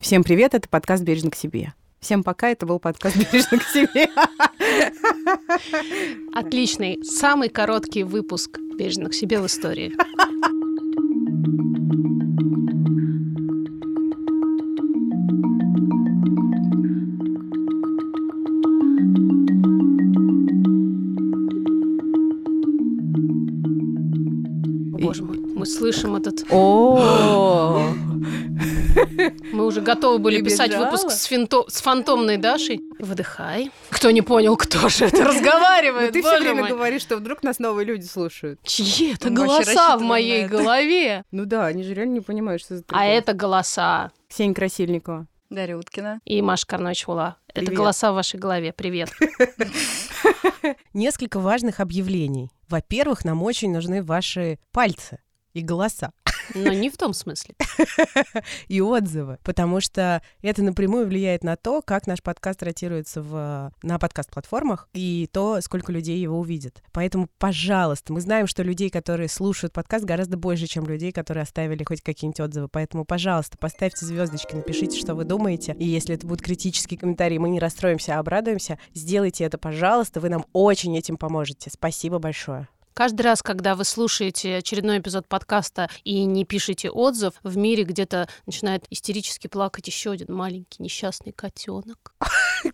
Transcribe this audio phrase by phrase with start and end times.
[0.00, 1.74] Всем привет, это подкаст «Бережно к себе».
[1.98, 4.08] Всем пока, это был подкаст «Бережно к себе».
[6.32, 9.92] Отличный, самый короткий выпуск «Бережно к себе» в истории.
[25.02, 26.46] Боже мой, мы слышим этот...
[26.50, 27.92] О,
[29.58, 32.80] Мы уже готовы были писать выпуск с, финто- с фантомной Дашей.
[33.00, 33.72] Выдыхай.
[33.90, 36.14] Кто не понял, кто же это разговаривает?
[36.14, 38.60] Ну ты все время говоришь, что вдруг нас новые люди слушают.
[38.62, 40.58] Чьи это голоса в моей это.
[40.58, 41.24] голове?
[41.32, 44.12] Ну да, они же реально не понимают, что за А это голоса.
[44.28, 45.26] Ксения Красильникова.
[45.50, 46.20] Дарья Уткина.
[46.24, 47.36] И Маша Карночула.
[47.52, 48.72] Это голоса в вашей голове.
[48.72, 49.10] Привет.
[50.94, 52.52] Несколько важных объявлений.
[52.68, 55.18] Во-первых, нам очень нужны ваши пальцы
[55.52, 56.12] и голоса,
[56.54, 57.54] Но не в том смысле.
[58.68, 63.98] и отзывы, потому что это напрямую влияет на то, как наш подкаст ротируется в, на
[63.98, 66.82] подкаст-платформах и то, сколько людей его увидит.
[66.92, 71.84] Поэтому, пожалуйста, мы знаем, что людей, которые слушают подкаст, гораздо больше, чем людей, которые оставили
[71.84, 72.68] хоть какие-нибудь отзывы.
[72.68, 75.74] Поэтому, пожалуйста, поставьте звездочки, напишите, что вы думаете.
[75.78, 78.78] И если это будут критические комментарии, мы не расстроимся, а обрадуемся.
[78.94, 81.70] Сделайте это, пожалуйста, вы нам очень этим поможете.
[81.70, 82.68] Спасибо большое.
[82.98, 88.28] Каждый раз, когда вы слушаете очередной эпизод подкаста и не пишете отзыв, в мире где-то
[88.44, 92.16] начинает истерически плакать еще один маленький несчастный котенок.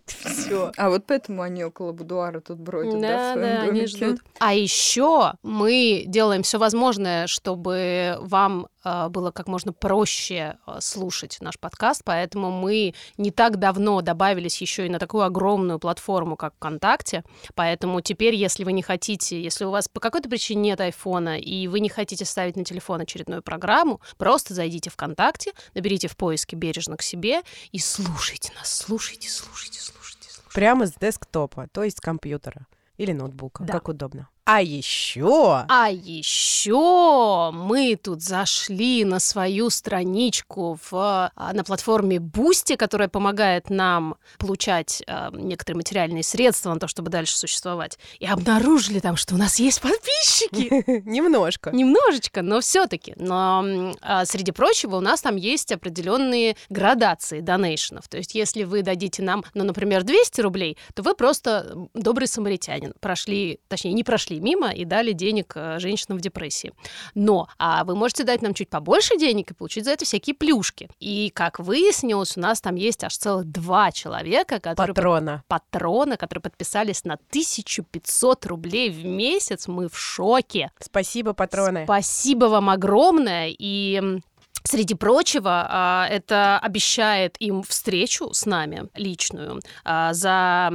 [0.07, 0.71] Все.
[0.77, 4.15] А вот поэтому они около будуара тут бродят, да, в своем домике?
[4.39, 11.37] А еще мы делаем все возможное, чтобы вам э, было как можно проще э, слушать
[11.39, 16.55] наш подкаст, поэтому мы не так давно добавились еще и на такую огромную платформу, как
[16.55, 17.23] ВКонтакте.
[17.53, 21.67] Поэтому теперь, если вы не хотите, если у вас по какой-то причине нет айфона и
[21.67, 26.95] вы не хотите ставить на телефон очередную программу, просто зайдите ВКонтакте, наберите в поиске бережно
[26.95, 27.41] к себе
[27.73, 30.53] и слушайте нас, слушайте, слушайте, слушайте, слушайте.
[30.53, 33.73] Прямо с десктопа, то есть с компьютера или ноутбука, Да.
[33.73, 34.29] как удобно.
[34.47, 42.77] А еще А еще мы тут зашли на свою страничку в, а, на платформе Boosty,
[42.77, 48.99] которая помогает нам получать а, некоторые материальные средства на то, чтобы дальше существовать, и обнаружили
[48.99, 50.83] там, что у нас есть подписчики.
[51.09, 51.71] немножко.
[51.71, 53.15] Немножечко, но все-таки.
[53.17, 58.07] Но а, среди прочего у нас там есть определенные градации донейшенов.
[58.07, 62.93] То есть, если вы дадите нам, ну, например, 200 рублей, то вы просто добрый самаритянин.
[62.99, 66.73] Прошли, точнее, не прошли мимо и дали денег э, женщинам в депрессии.
[67.13, 70.89] Но а вы можете дать нам чуть побольше денег и получить за это всякие плюшки.
[70.99, 75.43] И, как выяснилось, у нас там есть аж целых два человека, которые Патрона.
[75.47, 79.67] патрона, которые подписались на 1500 рублей в месяц.
[79.67, 80.71] Мы в шоке.
[80.79, 81.83] Спасибо, патроны.
[81.85, 83.53] Спасибо вам огромное.
[83.57, 84.21] И
[84.67, 90.71] Среди прочего, а, это обещает им встречу с нами личную а, за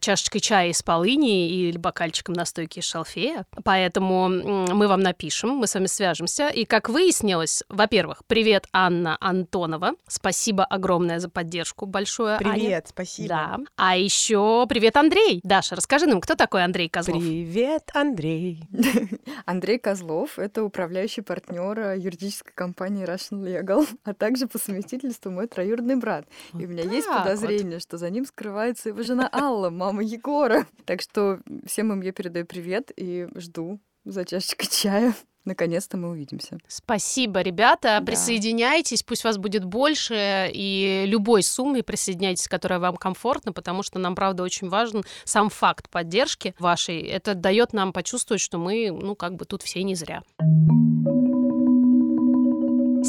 [0.00, 3.44] чашечкой чая из полыни или бокальчиком настойки из шалфея.
[3.64, 6.48] Поэтому мы вам напишем, мы с вами свяжемся.
[6.48, 9.94] И как выяснилось, во-первых, привет, Анна Антонова.
[10.06, 12.52] Спасибо огромное за поддержку большое, Аня.
[12.52, 13.28] Привет, спасибо.
[13.28, 13.58] Да.
[13.76, 15.40] А еще привет, Андрей.
[15.42, 17.20] Даша, расскажи нам, кто такой Андрей Козлов?
[17.20, 18.68] Привет, Андрей.
[19.46, 25.96] Андрей Козлов— это управляющий партнер юридической компании Russian Legal, а также по совместительству мой троюродный
[25.96, 26.26] брат.
[26.52, 27.24] И у меня есть так вот.
[27.24, 30.66] подозрение, что за ним скрывается его жена Алла, мама Егора.
[30.84, 35.14] Так что всем им я передаю привет и жду за чашечкой чая.
[35.44, 36.58] Наконец-то мы увидимся.
[36.68, 37.98] Спасибо, ребята.
[37.98, 38.02] Да.
[38.04, 44.14] Присоединяйтесь, пусть вас будет больше, и любой суммой присоединяйтесь, которая вам комфортна, потому что нам,
[44.14, 47.00] правда, очень важен сам факт поддержки вашей.
[47.00, 50.22] Это дает нам почувствовать, что мы, ну, как бы тут все не зря.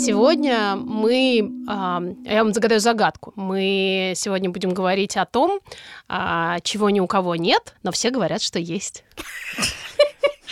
[0.03, 3.31] Сегодня мы, а, я вам загадаю загадку.
[3.38, 5.62] Мы сегодня будем говорить о том,
[6.09, 9.06] а, чего ни у кого нет, но все говорят, что есть.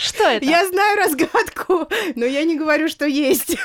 [0.02, 0.44] Что это?
[0.44, 3.56] Я знаю разгадку, но я не говорю, что есть.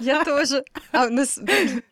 [0.00, 0.64] Я тоже.
[0.92, 1.38] А у нас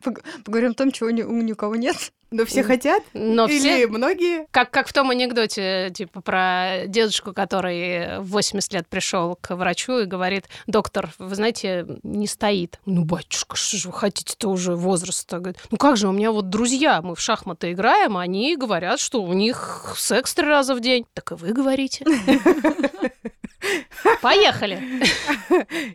[0.03, 2.11] пог- поговорим о том, чего ни, у ни у кого нет.
[2.31, 3.01] Но все хотят?
[3.13, 4.47] Но Или все, многие?
[4.51, 9.99] Как, как в том анекдоте, типа, про дедушку, который в 80 лет пришел к врачу
[9.99, 12.79] и говорит, доктор, вы знаете, не стоит.
[12.85, 15.39] Ну, батюшка, что же вы хотите-то уже возраста?
[15.39, 19.21] Говорит, ну как же, у меня вот друзья, мы в шахматы играем, они говорят, что
[19.21, 21.05] у них секс три раза в день.
[21.13, 22.05] Так и вы говорите.
[24.21, 24.81] Поехали.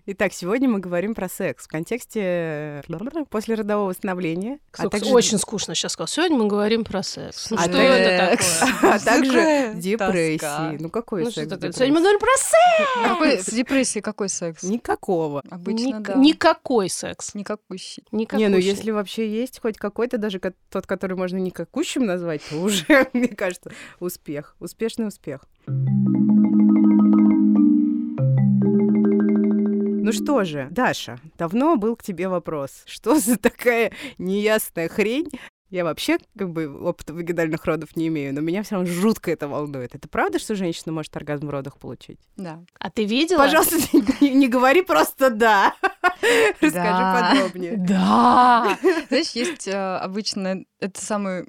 [0.07, 2.83] Итак, сегодня мы говорим про секс в контексте
[3.29, 4.59] послеродового восстановления.
[4.77, 5.11] а также...
[5.13, 6.09] Очень скучно сейчас сказал.
[6.09, 7.51] Сегодня мы говорим про секс.
[7.51, 8.95] Ну, а что это такое?
[8.95, 10.81] А также депрессии.
[10.81, 11.51] Ну какой ну, секс?
[11.51, 13.47] Сегодня мы говорим про секс!
[13.49, 14.63] С депрессией какой секс?
[14.63, 15.43] Никакого.
[15.51, 16.15] Обычно, да.
[16.15, 17.35] Никакой секс.
[17.35, 18.05] Никакущий.
[18.13, 20.41] Не, ну если вообще есть хоть какой-то, даже
[20.71, 24.57] тот, который можно никакущим назвать, то уже, мне кажется, успех.
[24.61, 25.43] Успешный успех.
[30.03, 32.83] Ну что же, Даша, давно был к тебе вопрос.
[32.87, 35.29] Что за такая неясная хрень
[35.71, 39.47] я вообще как бы опыта вагинальных родов не имею, но меня все равно жутко это
[39.47, 39.95] волнует.
[39.95, 42.19] Это правда, что женщина может оргазм в родах получить?
[42.37, 42.65] Да.
[42.79, 43.39] А ты видела?
[43.39, 43.77] Пожалуйста,
[44.21, 45.75] не, не говори просто «да».
[46.61, 47.77] Расскажи подробнее.
[47.77, 48.79] Да.
[49.09, 51.47] Знаешь, есть э, обычно, это самый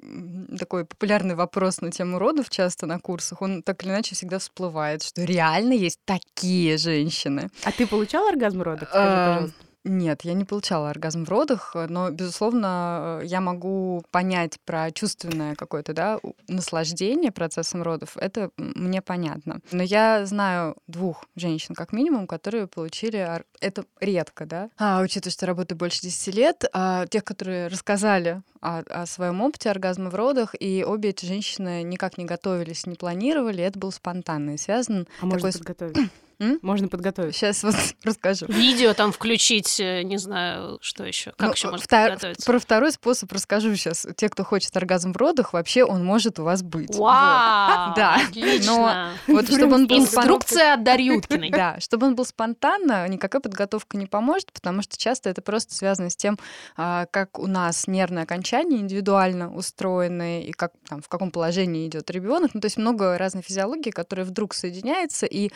[0.58, 3.42] такой популярный вопрос на тему родов часто на курсах.
[3.42, 7.48] Он так или иначе всегда всплывает, что реально есть такие женщины.
[7.64, 8.88] А ты получала оргазм в родах?
[8.88, 9.56] Скажи, Э, пожалуйста.
[9.84, 15.56] Нет, я не получала оргазм в родах, но, безусловно, э, я могу понять про чувственное
[15.56, 18.16] какое-то, да, наслаждение процессом родов.
[18.16, 19.60] Это мне понятно.
[19.72, 23.16] Но я знаю двух женщин, как минимум, которые получили...
[23.18, 24.70] ор- Это редко, да?
[24.78, 29.68] А, учитывая, что работаю больше 10 лет, а тех, которые рассказали о, о своем опыте
[29.70, 34.50] оргазма в родах, и обе эти женщины никак не готовились, не планировали, это был спонтанно
[34.54, 35.96] и связан А такой с- подготовить?
[36.42, 36.58] М?
[36.62, 37.36] Можно подготовить.
[37.36, 37.74] Сейчас вот
[38.04, 38.46] расскажу.
[38.48, 41.30] Видео там включить, э, не знаю, что еще.
[41.36, 42.46] Как Ну, еще можно втор- подготовиться?
[42.46, 44.06] Про второй способ расскажу сейчас.
[44.16, 46.96] Те, кто хочет оргазм в родах, вообще он может у вас быть.
[46.96, 47.94] Вау!
[47.96, 49.12] Да, Отлично.
[49.28, 51.50] Вот, Вот чтобы он был Инструкция от Дарьюткиной.
[51.62, 56.10] Да, чтобы он был спонтанно, никакая подготовка не поможет, потому что часто это просто связано
[56.10, 56.38] с тем,
[56.76, 62.10] а, как у нас нервные окончания индивидуально устроены и как там в каком положении идет
[62.10, 62.50] ребенок.
[62.54, 65.50] Ну, то есть много разной физиологии, которая вдруг соединяется, и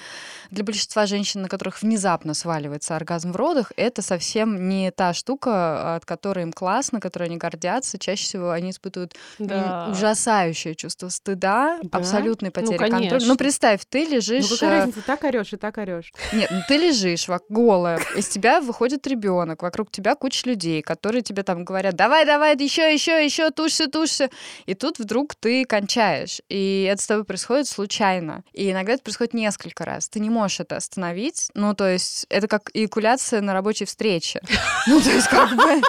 [0.50, 0.75] для большинства
[1.06, 6.42] женщин, на которых внезапно сваливается оргазм в родах, это совсем не та штука, от которой
[6.42, 7.98] им классно, которой они гордятся.
[7.98, 9.88] Чаще всего они испытывают Да.
[9.90, 11.98] ужасающее чувство стыда, Да?
[11.98, 13.08] абсолютной потери контроля.
[13.08, 13.28] конечно.
[13.28, 14.48] Ну, представь, ты Ну лежишь...
[14.48, 16.12] какая э, разница, так орешь и так орешь.
[16.32, 21.42] нет, ну ты лежишь голая, из тебя выходит ребенок, вокруг тебя куча людей, которые тебе
[21.42, 24.30] там говорят, давай, давай, еще, еще, еще, тушься, тушься.
[24.66, 26.40] И тут вдруг ты кончаешь.
[26.48, 28.42] И это с тобой происходит случайно.
[28.52, 30.08] И иногда это происходит несколько раз.
[30.08, 31.48] Ты не можешь это остановить.
[31.54, 34.40] Ну, то есть это как эякуляция на рабочей встрече.
[34.88, 35.82] Ну, то есть как бы...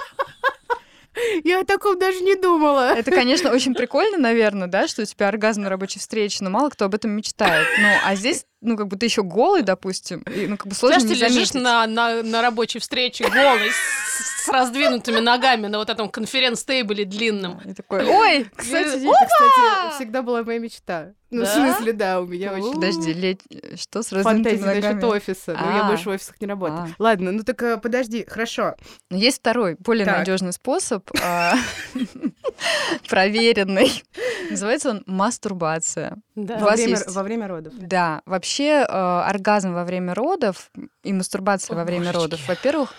[1.44, 2.94] Я о таком даже не думала.
[2.96, 6.68] Это, конечно, очень прикольно, наверное, да, что у тебя оргазм на рабочей встрече, но мало
[6.70, 7.66] кто об этом мечтает.
[7.80, 11.00] Ну, а здесь, ну, как бы ты еще голый, допустим, и, ну, как бы сложно
[11.00, 11.64] Знаешь, не ты лежишь заметить.
[11.64, 17.60] на, на, на рабочей встрече голый, с, с раздвинутыми ногами на вот этом конференц-тейбле длинном.
[17.64, 21.12] И такой, ой, кстати, Это, кстати, всегда была моя мечта.
[21.30, 21.54] Ну, в Да?
[21.54, 22.72] смысле, да, у меня очень...
[22.72, 23.42] Подожди, лет...
[23.76, 25.12] что с раздвинутыми Фантазии насчет ногами?
[25.12, 25.58] офиса.
[25.60, 25.88] Но я А.
[25.88, 26.80] больше в офисах не работаю.
[26.98, 27.02] А.
[27.02, 28.76] Ладно, ну так э, подожди, хорошо.
[29.10, 31.54] Но есть второй, более надежный способ, а,
[33.08, 34.02] проверенный.
[34.50, 36.16] Называется он мастурбация.
[36.34, 37.74] Во время родов.
[37.76, 40.70] Да, вообще э, оргазм во время родов
[41.02, 42.22] и мастурбация О, во время божечки.
[42.22, 42.94] родов, во-первых,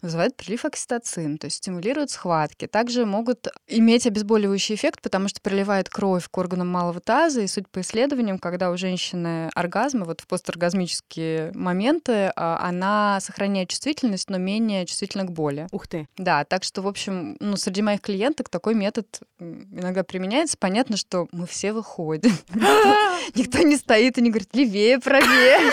[0.00, 2.66] вызывает прилив окситоцин, то есть стимулирует схватки.
[2.66, 7.68] Также могут иметь обезболивающий эффект, потому что приливает кровь к органам малого таза, и суть
[7.68, 14.38] по исследованиям, когда у женщины оргазмы, вот в посторгазмические моменты, а, она сохраняет чувствительность, но
[14.38, 15.66] менее чувствительна к боли.
[15.72, 16.08] Ух ты.
[16.16, 19.06] Да, так что, в общем, ну, среди моих клиенток такой метод
[19.38, 20.56] иногда применяется.
[20.58, 22.32] Понятно, что мы все выходим.
[23.34, 25.72] Никто не стоит и не говорит, левее, правее,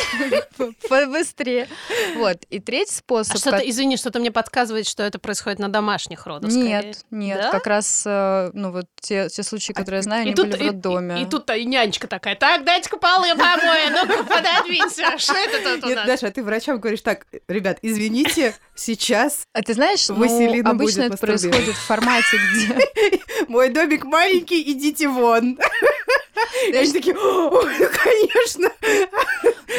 [0.90, 1.68] побыстрее.
[2.18, 2.38] Вот.
[2.50, 3.38] И третий А способ...
[3.38, 6.50] что-то, ко- извини, что-то мне подсказывает, что это происходит на домашних родах.
[6.52, 6.68] скорее.
[6.84, 7.52] Нет, нет, Да?
[7.52, 10.58] как раз, э, ну, вот те, те случаи, которые я знаю, И они тут, были
[10.58, 11.20] в и- роддоме.
[11.22, 15.84] и, и тут и нянечка такая, так, дайте-ка полы помою, ну-ка пододвинься, что это тут
[15.84, 16.08] у Нет, нас?
[16.08, 21.04] Даша, а ты врачам говоришь так, ребят, извините, сейчас А ты знаешь, ну, Василина обычно
[21.04, 23.22] будет это происходит в формате, где...
[23.48, 25.60] мой домик маленький, идите вон.
[26.70, 28.72] И они такие, ой, ну, конечно.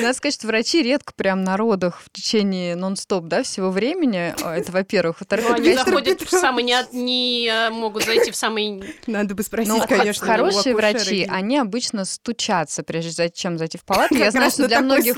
[0.00, 4.34] Надо сказать, что врачи редко прям на родах в течение нон-стоп, да, всего времени.
[4.42, 5.20] А, Это во-первых.
[5.20, 8.82] Во-вторых, Ну, они заходят в самый, не, э, могут зайти в самый...
[9.06, 10.26] Надо бы спросить, Ну, конечно.
[10.26, 14.14] хорошие врачи, они обычно стучатся, прежде чем зайти в палату.
[14.14, 15.16] Я знаю, что для многих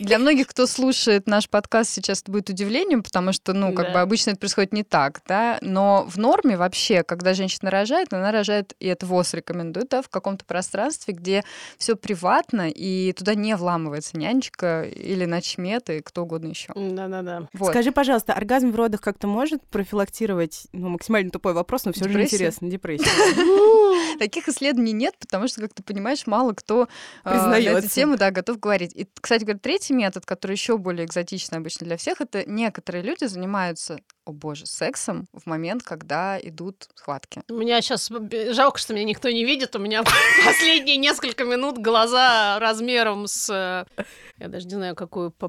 [0.00, 4.00] для многих, кто слушает наш подкаст, сейчас это будет удивлением, потому что, ну, как бы
[4.00, 5.58] обычно это происходит не так, да.
[5.60, 10.08] Но в норме вообще, когда женщина рожает, она рожает, и это ВОЗ рекомендует, да, в
[10.08, 11.44] каком-то пространстве, где
[11.76, 16.72] все приватно, и туда не вламывается нянечка или ночмед, и кто угодно еще.
[16.74, 17.48] Да-да-да.
[17.52, 17.70] Вот.
[17.70, 22.22] Скажи, пожалуйста, оргазм в родах как-то может профилактировать, ну, максимально тупой вопрос, но все же
[22.22, 23.08] интересно, депрессию?
[24.18, 26.88] Таких исследований нет, потому что, как ты понимаешь, мало кто
[27.24, 28.94] а, на эту тему да, готов говорить.
[28.94, 33.24] И, кстати говоря, третий метод, который еще более экзотичный обычно для всех, это некоторые люди
[33.24, 37.42] занимаются, о боже, сексом в момент, когда идут схватки.
[37.48, 38.10] У меня сейчас
[38.50, 39.74] жалко, что меня никто не видит.
[39.74, 40.02] У меня
[40.44, 43.48] последние несколько минут глаза размером с...
[43.50, 44.02] э,
[44.38, 45.30] Я даже не знаю, какую...
[45.30, 45.48] по-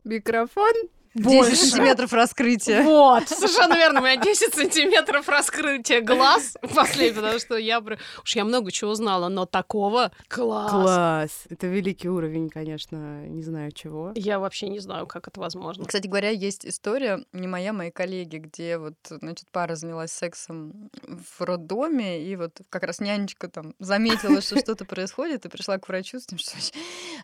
[1.13, 1.49] Микрофон.
[1.49, 2.83] 10 сантиметров раскрытия.
[2.83, 4.01] Вот, совершенно верно.
[4.01, 7.79] У меня 10 сантиметров раскрытия глаз последний, потому что я...
[7.79, 10.11] Уж я много чего знала, но такого...
[10.27, 10.71] Класс.
[10.71, 11.43] Класс.
[11.49, 14.11] Это великий уровень, конечно, не знаю чего.
[14.15, 15.85] Я вообще не знаю, как это возможно.
[15.85, 21.41] Кстати говоря, есть история, не моя, моей коллеги, где вот, значит, пара занялась сексом в
[21.41, 26.19] роддоме, и вот как раз нянечка там заметила, что что-то происходит, и пришла к врачу
[26.19, 26.51] с тем, что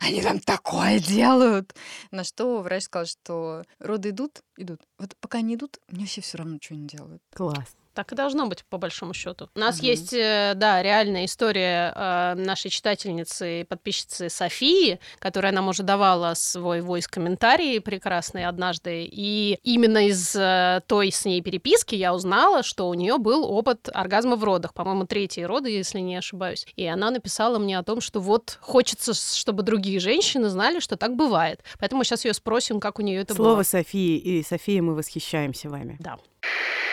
[0.02, 1.76] они там такое делают.
[2.12, 4.82] На что врач сказал, что роды идут, идут.
[4.98, 7.22] Вот пока не идут, мне вообще все равно, что они делают.
[7.34, 7.76] Класс.
[7.96, 9.50] Так и должно быть, по большому счету.
[9.56, 9.86] У нас Мгм.
[9.86, 16.34] есть, э, да, реальная история э, нашей читательницы и подписчицы Софии, которая нам уже давала
[16.36, 19.08] свой войс-комментарий прекрасный однажды.
[19.10, 23.88] И именно из э, той с ней переписки я узнала, что у нее был опыт
[23.94, 24.74] оргазма в родах.
[24.74, 26.68] По-моему, третьи роды, если не ошибаюсь.
[26.76, 31.16] И она написала мне о том, что вот хочется, чтобы другие женщины знали, что так
[31.16, 31.64] бывает.
[31.80, 33.64] Поэтому сейчас ее спросим, как у нее это Слово было.
[33.64, 34.18] Софии.
[34.18, 35.96] И София, мы восхищаемся вами.
[36.02, 36.18] Да.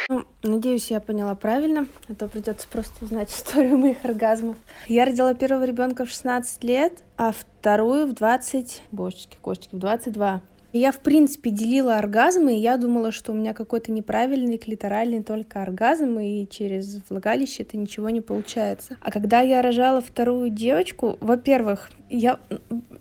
[0.09, 4.57] Ну, Надеюсь, я поняла правильно, а то придется просто узнать историю моих оргазмов.
[4.89, 8.83] Я родила первого ребенка в 16 лет, а вторую в 20...
[8.91, 10.43] Божечки, кошечки, в 22.
[10.73, 15.23] И Я, в принципе, делила оргазмы, и я думала, что у меня какой-то неправильный клиторальный
[15.23, 18.97] только оргазм, и через влагалище это ничего не получается.
[19.01, 22.41] А когда я рожала вторую девочку, во-первых, я,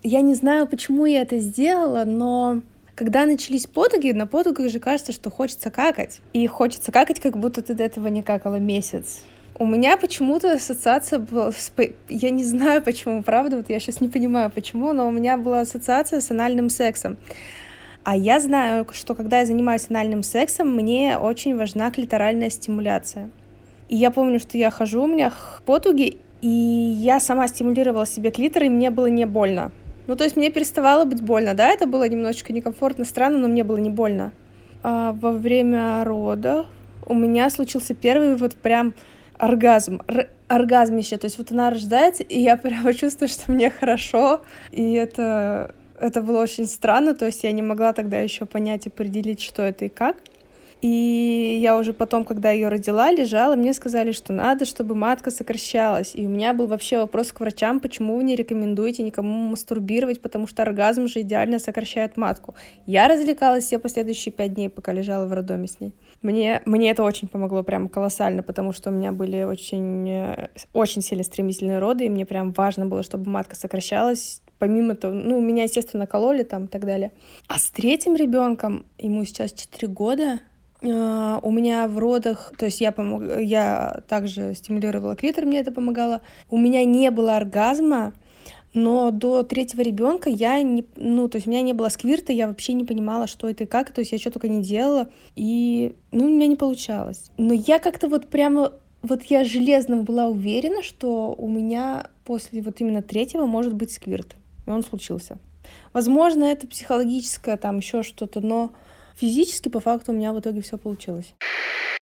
[0.04, 2.62] я не знаю, почему я это сделала, но
[3.02, 6.20] когда начались потуги, на потугах же кажется, что хочется какать.
[6.34, 9.24] И хочется какать, как будто ты до этого не какала месяц.
[9.58, 11.52] У меня почему-то ассоциация была...
[11.52, 11.72] с
[12.10, 15.62] Я не знаю, почему, правда, вот я сейчас не понимаю, почему, но у меня была
[15.62, 17.18] ассоциация с анальным сексом.
[18.04, 23.32] А я знаю, что когда я занимаюсь анальным сексом, мне очень важна клиторальная стимуляция.
[23.90, 25.34] И я помню, что я хожу, у меня
[25.66, 29.72] потуги, и я сама стимулировала себе клитор, и мне было не больно.
[30.12, 33.64] Ну, то есть мне переставало быть больно, да, это было немножечко некомфортно, странно, но мне
[33.64, 34.34] было не больно.
[34.84, 36.66] А во время рода
[37.06, 38.94] у меня случился первый вот прям
[39.38, 44.42] оргазм, р- оргазмище, то есть вот она рождается, и я прямо чувствую, что мне хорошо,
[44.72, 49.42] и это, это было очень странно, то есть я не могла тогда еще понять, определить,
[49.42, 50.18] что это и как.
[50.82, 56.12] И я уже потом, когда ее родила, лежала, мне сказали, что надо, чтобы матка сокращалась.
[56.16, 60.48] И у меня был вообще вопрос к врачам, почему вы не рекомендуете никому мастурбировать, потому
[60.48, 62.56] что оргазм же идеально сокращает матку.
[62.88, 65.94] Я развлекалась все последующие пять дней, пока лежала в роддоме с ней.
[66.24, 71.04] Мне, мне это очень помогло прям колоссально, потому что у меня были очень, э, очень
[71.04, 74.42] сильно стремительные роды, и мне прям важно было, чтобы матка сокращалась.
[74.58, 77.12] Помимо того, ну, меня, естественно, кололи там и так далее.
[77.48, 80.40] А с третьим ребенком, ему сейчас 4 года,
[80.82, 86.22] у меня в родах, то есть я, помог, я также стимулировала клитор, мне это помогало.
[86.50, 88.14] У меня не было оргазма,
[88.74, 92.48] но до третьего ребенка я не, ну, то есть у меня не было сквирта, я
[92.48, 95.96] вообще не понимала, что это и как, то есть я что только не делала, и,
[96.12, 97.32] ну, у меня не получалось.
[97.38, 102.80] Но я как-то вот прямо, вот я железно была уверена, что у меня после вот
[102.82, 104.36] именно третьего может быть сквирт,
[104.66, 105.38] и он случился.
[105.94, 108.72] Возможно, это психологическое, там еще что-то, но
[109.22, 111.34] физически по факту у меня в итоге все получилось.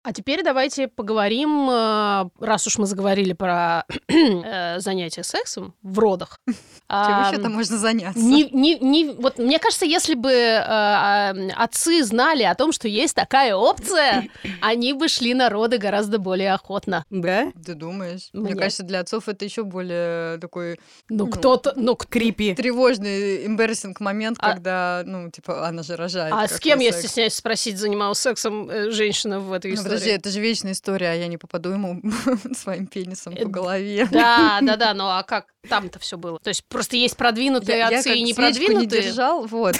[0.04, 6.38] А теперь давайте поговорим, э, раз уж мы заговорили про э, занятия сексом в родах.
[6.46, 6.54] Чем
[6.88, 8.18] а, вообще там можно заняться?
[8.18, 12.86] не, не, не, вот мне кажется, если бы э, а, отцы знали о том, что
[12.88, 14.28] есть такая опция,
[14.62, 17.04] они бы шли на роды гораздо более охотно.
[17.10, 17.52] Да?
[17.66, 18.30] Ты думаешь?
[18.32, 22.54] Мне Мне- кажется, для отцов это еще более такой Ну, Ну, кто-то, ну, Крипи.
[22.54, 26.32] тревожный, эмберсинг момент, А- когда, ну, типа, она же рожает.
[26.32, 27.07] а с кем, секс?
[27.08, 29.92] Стесняюсь спросить, занималась сексом э, женщина в этой Ну, истории?
[29.94, 32.00] подожди, это же вечная история, а я не попаду ему
[32.54, 34.06] своим пенисом Э, по голове.
[34.10, 36.38] Да, да, да, ну а как там-то все было?
[36.40, 39.02] То есть просто есть продвинутые Я, я отцы как и не свечку не продвинутые.
[39.02, 39.76] держал, вот.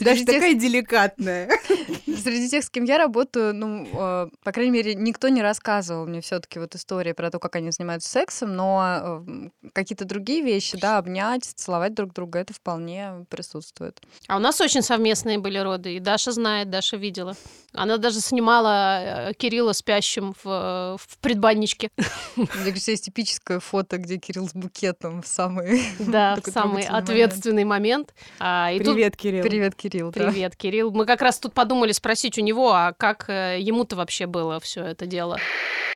[0.00, 1.50] Даже такая деликатная.
[2.24, 6.20] среди тех, с кем я работаю, ну, э, по крайней мере, никто не рассказывал мне
[6.20, 10.78] все таки вот истории про то, как они занимаются сексом, но э, какие-то другие вещи,
[10.78, 14.00] да, обнять, целовать друг друга, это вполне присутствует.
[14.28, 17.36] А у нас очень совместные были роды, и Даша знает, Даша видела.
[17.72, 21.90] Она даже снимала э, Кирилла спящим в, э, в предбанничке.
[22.36, 25.82] Мне кажется, есть типическое фото, где Кирилл с букетом в самый...
[25.98, 28.14] Да, в самый ответственный момент.
[28.40, 29.42] А, и тут- Привет, Кирилл.
[29.42, 30.10] Привет, Кирилл.
[30.10, 30.30] да.
[30.30, 30.90] Привет, Кирилл.
[30.90, 34.60] Мы как раз тут подумали спросить спросить у него, а как э, ему-то вообще было
[34.60, 35.38] все это дело?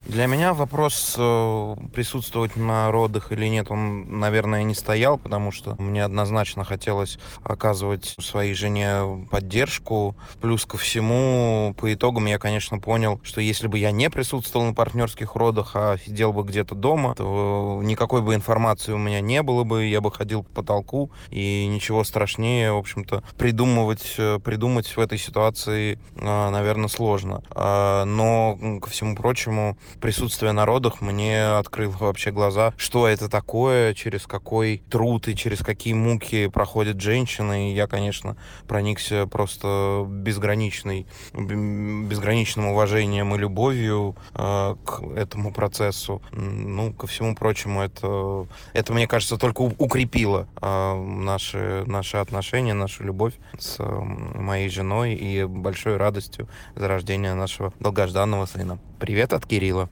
[0.00, 5.74] Для меня вопрос э, присутствовать на родах или нет, он, наверное, не стоял, потому что
[5.78, 10.16] мне однозначно хотелось оказывать своей жене поддержку.
[10.40, 14.74] Плюс ко всему, по итогам я, конечно, понял, что если бы я не присутствовал на
[14.74, 18.47] партнерских родах, а сидел бы где-то дома, то никакой бы информации
[18.94, 23.22] у меня не было бы, я бы ходил по потолку, и ничего страшнее, в общем-то,
[23.36, 27.42] придумывать, э, придумать в этой ситуации, э, наверное, сложно.
[27.50, 33.94] А, но, ко всему прочему, присутствие на родах мне открыло вообще глаза, что это такое,
[33.94, 37.70] через какой труд и через какие муки проходят женщины.
[37.70, 38.36] И я, конечно,
[38.66, 46.22] проникся просто безграничной, безграничным уважением и любовью э, к этому процессу.
[46.32, 48.37] Ну, ко всему прочему, это,
[48.72, 55.44] это мне кажется, только укрепило э, наши, наши отношения, нашу любовь с моей женой и
[55.44, 58.78] большой радостью за рождение нашего долгожданного сына.
[58.98, 59.88] Привет от Кирилла.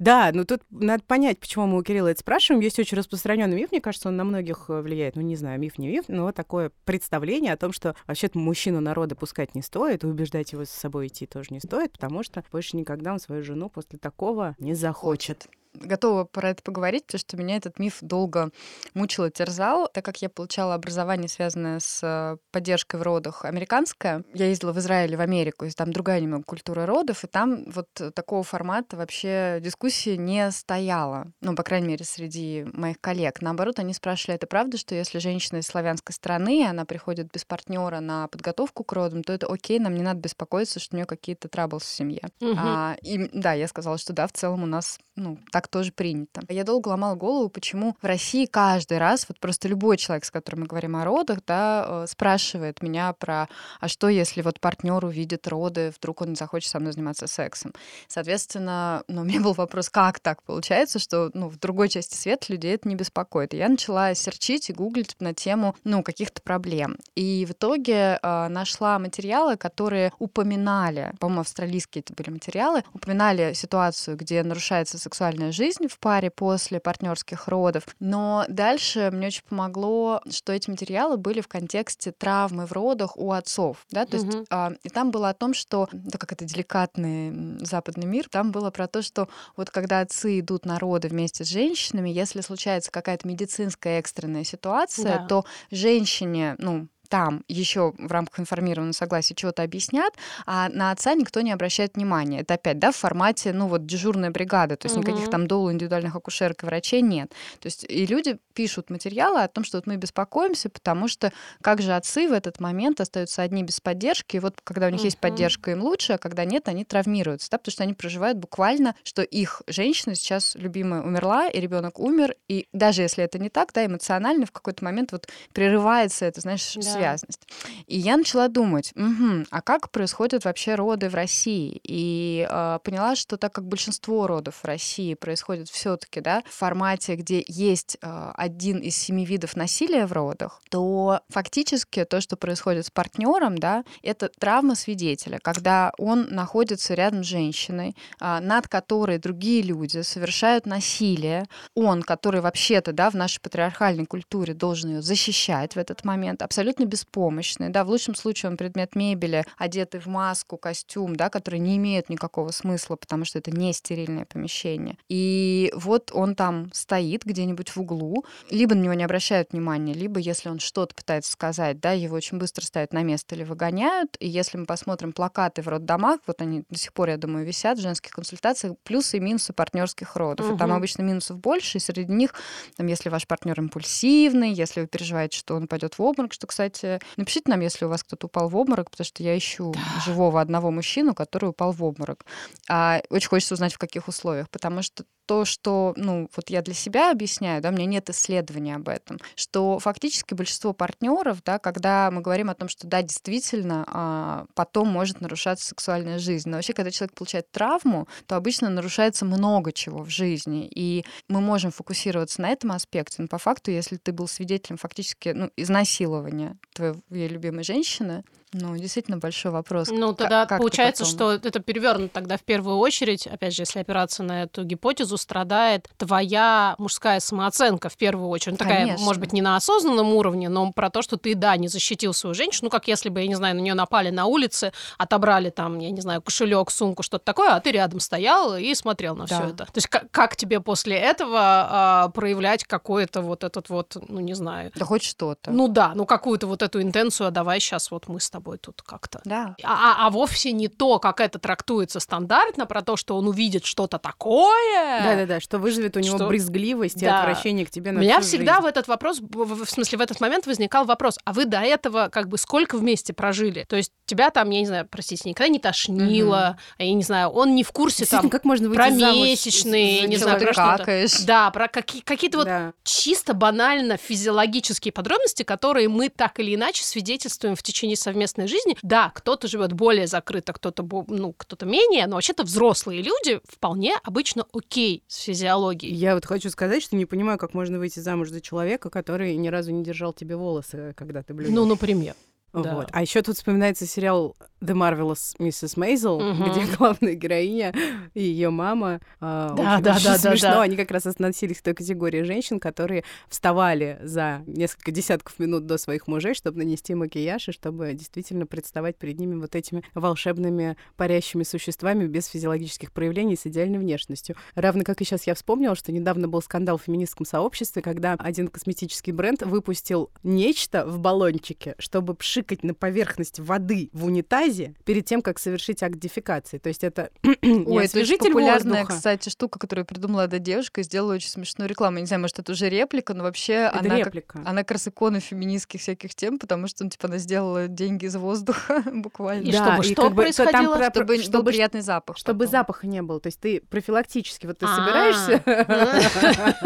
[0.00, 2.62] Да, ну тут надо понять, почему мы у Кирилла это спрашиваем.
[2.62, 5.14] Есть очень распространенный миф, мне кажется, он на многих э, влияет.
[5.14, 9.14] Ну, не знаю, миф, не миф, но такое представление о том, что вообще-то мужчину народа
[9.14, 13.12] пускать не стоит, убеждать его с собой идти тоже не стоит, потому что больше никогда
[13.12, 17.78] он свою жену после такого не захочет готова про это поговорить, потому что меня этот
[17.78, 18.50] миф долго
[18.94, 24.24] мучил и терзал, так как я получала образование, связанное с поддержкой в родах американское.
[24.34, 27.88] Я ездила в Израиль в Америку, и там другая немного культура родов, и там вот
[28.14, 31.32] такого формата вообще дискуссии не стояла.
[31.40, 33.40] Ну, по крайней мере, среди моих коллег.
[33.40, 38.00] Наоборот, они спрашивали, это правда, что если женщина из славянской страны, она приходит без партнера
[38.00, 41.48] на подготовку к родам, то это окей, нам не надо беспокоиться, что у нее какие-то
[41.48, 42.28] траблы в семье.
[42.40, 42.54] Угу.
[42.56, 46.42] А, и да, я сказала, что да, в целом у нас ну, так тоже принято.
[46.48, 50.60] Я долго ломала голову, почему в России каждый раз, вот просто любой человек, с которым
[50.62, 53.48] мы говорим о родах, да, э, спрашивает меня про,
[53.80, 57.72] а что если вот партнер увидит роды, вдруг он не захочет со мной заниматься сексом.
[58.08, 62.46] Соответственно, ну, у меня был вопрос, как так получается, что ну, в другой части света
[62.48, 63.52] людей это не беспокоит.
[63.52, 66.96] Я начала серчить и гуглить на тему ну, каких-то проблем.
[67.14, 74.16] И в итоге э, нашла материалы, которые упоминали, по-моему, австралийские это были материалы, упоминали ситуацию,
[74.16, 77.84] где нарушается сексуальная жизнь в паре после партнерских родов.
[77.98, 83.32] Но дальше мне очень помогло, что эти материалы были в контексте травмы в родах у
[83.32, 83.84] отцов.
[83.90, 84.06] Да?
[84.06, 84.26] То угу.
[84.26, 88.52] есть, а, и там было о том, что, так как это деликатный западный мир, там
[88.52, 92.92] было про то, что вот когда отцы идут на роды вместе с женщинами, если случается
[92.92, 95.26] какая-то медицинская экстренная ситуация, да.
[95.26, 100.14] то женщине, ну, там еще в рамках информированного согласия чего-то объяснят,
[100.46, 102.40] а на отца никто не обращает внимания.
[102.40, 105.06] Это опять, да, в формате, ну вот, дежурная бригада, то есть угу.
[105.06, 107.30] никаких там долу индивидуальных акушерок и врачей нет.
[107.58, 111.82] То есть и люди пишут материалы о том, что вот мы беспокоимся, потому что как
[111.82, 115.06] же отцы в этот момент остаются одни без поддержки, и вот когда у них угу.
[115.06, 118.94] есть поддержка, им лучше, а когда нет, они травмируются, да, потому что они проживают буквально,
[119.02, 123.72] что их женщина сейчас любимая умерла, и ребенок умер, и даже если это не так,
[123.72, 127.48] да, эмоционально в какой-то момент вот прерывается это, знаешь, да связность.
[127.86, 131.80] И я начала думать, угу, а как происходят вообще роды в России?
[131.84, 137.16] И э, поняла, что так как большинство родов в России происходит все-таки да, в формате,
[137.16, 142.86] где есть э, один из семи видов насилия в родах, то фактически то, что происходит
[142.86, 149.18] с партнером, да, это травма свидетеля, когда он находится рядом с женщиной, э, над которой
[149.18, 155.74] другие люди совершают насилие, он, который вообще-то да, в нашей патриархальной культуре должен ее защищать
[155.74, 160.56] в этот момент, абсолютно беспомощный, да, в лучшем случае он предмет мебели, одетый в маску,
[160.56, 164.96] костюм, да, который не имеет никакого смысла, потому что это не стерильное помещение.
[165.08, 170.20] И вот он там стоит где-нибудь в углу, либо на него не обращают внимания, либо
[170.20, 174.16] если он что-то пытается сказать, да, его очень быстро ставят на место или выгоняют.
[174.20, 177.78] И если мы посмотрим плакаты в роддомах, вот они до сих пор, я думаю, висят
[177.78, 180.46] в женских консультациях, плюсы и минусы партнерских родов.
[180.46, 180.56] Угу.
[180.56, 182.34] И там обычно минусов больше, и среди них,
[182.76, 186.79] там, если ваш партнер импульсивный, если вы переживаете, что он пойдет в обморок, что, кстати,
[186.80, 190.00] кстати, напишите нам, если у вас кто-то упал в обморок, потому что я ищу да.
[190.04, 192.24] живого одного мужчину, который упал в обморок.
[192.68, 196.74] А очень хочется узнать, в каких условиях, потому что то, что, ну, вот я для
[196.74, 202.10] себя объясняю, да, у меня нет исследования об этом, что фактически большинство партнеров, да, когда
[202.10, 206.72] мы говорим о том, что да, действительно, а, потом может нарушаться сексуальная жизнь, но вообще,
[206.72, 212.42] когда человек получает травму, то обычно нарушается много чего в жизни, и мы можем фокусироваться
[212.42, 217.62] на этом аспекте, но по факту, если ты был свидетелем фактически, ну, изнасилования твоей любимой
[217.62, 219.88] женщины, Ну, действительно большой вопрос.
[219.90, 221.38] Ну, тогда как получается, потом?
[221.38, 225.88] что это перевернуто тогда в первую очередь, опять же, если опираться на эту гипотезу, страдает
[225.98, 228.54] твоя мужская самооценка в первую очередь.
[228.54, 229.04] Ну, такая, Конечно.
[229.04, 232.34] может быть, не на осознанном уровне, но про то, что ты, да, не защитил свою
[232.34, 235.78] женщину, ну, как если бы, я не знаю, на нее напали на улице, отобрали там,
[235.78, 239.38] я не знаю, кошелек, сумку, что-то такое, а ты рядом стоял и смотрел на все
[239.38, 239.48] Да.
[239.48, 239.64] это.
[239.66, 244.34] То есть как, как тебе после этого а, проявлять какой-то вот этот вот, ну, не
[244.34, 245.52] знаю, Да хоть что-то.
[245.52, 248.82] ну да, ну какую-то вот эту интенцию, а давай сейчас вот мы с тобой тут
[248.82, 249.54] как-то да.
[249.62, 253.64] а, а- а вовсе не то, как это трактуется стандартно, про то, что он увидит
[253.64, 255.02] что-то такое.
[255.02, 257.20] Да-да-да, что вызовет у него Что- брезгливость и Да.
[257.20, 258.64] отвращение к тебе У на меня всю всегда жизнь.
[258.64, 262.28] в этот вопрос, в- смысле, в этот момент возникал вопрос, а вы до этого как
[262.28, 263.64] бы сколько вместе прожили?
[263.68, 267.28] То есть тебя там, я не знаю, простите, никогда не тошнило, а я не знаю,
[267.30, 271.06] он не в курсе там как можно про месячные, не знаю, про что-то.
[271.26, 272.72] Да, про какие- какие-то вот Да.
[272.84, 277.96] чисто банально физиологические подробности, которые мы так или иначе свидетельствуем в течение
[278.30, 278.76] совместной жизни.
[278.82, 284.46] Да, кто-то живет более закрыто, кто-то ну, кто-то менее, но вообще-то взрослые люди вполне обычно
[284.52, 285.94] окей с физиологией.
[285.94, 289.48] Я вот хочу сказать, что не понимаю, как можно выйти замуж за человека, который ни
[289.48, 291.54] разу не держал тебе волосы, когда ты блюдешь.
[291.54, 292.14] Ну, например.
[292.52, 292.74] Да.
[292.74, 292.88] Вот.
[292.92, 295.76] А еще тут вспоминается сериал The Marvelous Mrs.
[295.76, 296.50] Maisel, Мгм.
[296.50, 297.72] где главная героиня
[298.14, 299.00] и ее мама.
[299.20, 300.48] а, Да, очень- да, очень да, смешно.
[300.50, 300.62] да.
[300.62, 305.78] Они как раз относились к той категории женщин, которые вставали за несколько десятков минут до
[305.78, 311.42] своих мужей, чтобы нанести макияж и чтобы действительно представать перед ними вот этими волшебными парящими
[311.44, 314.36] существами без физиологических проявлений с идеальной внешностью.
[314.54, 318.48] Равно как и сейчас я вспомнила, что недавно был скандал в феминистском сообществе, когда один
[318.48, 325.22] косметический бренд выпустил нечто в баллончике, чтобы пшикать на поверхность воды в унитазе перед тем,
[325.22, 326.58] как совершить акт дефекации.
[326.58, 328.94] То есть это Ой, это очень популярная, воздуха.
[328.96, 331.96] кстати, штука, которую придумала эта девушка и сделала очень смешную рекламу.
[331.98, 334.38] Я не знаю, может, это уже реплика, но вообще Это она, как, реплика.
[334.44, 338.16] она как раз икона феминистских всяких тем, потому что, ну, типа, она сделала деньги из
[338.16, 339.46] воздуха буквально.
[339.48, 340.76] И чтобы что как там происходило?
[340.76, 342.16] про- Чтобы был чтобы приятный запах.
[342.18, 342.52] Чтобы потом.
[342.52, 343.20] запаха не было.
[343.20, 344.76] То есть ты профилактически, вот ты А.
[344.76, 345.42] собираешься...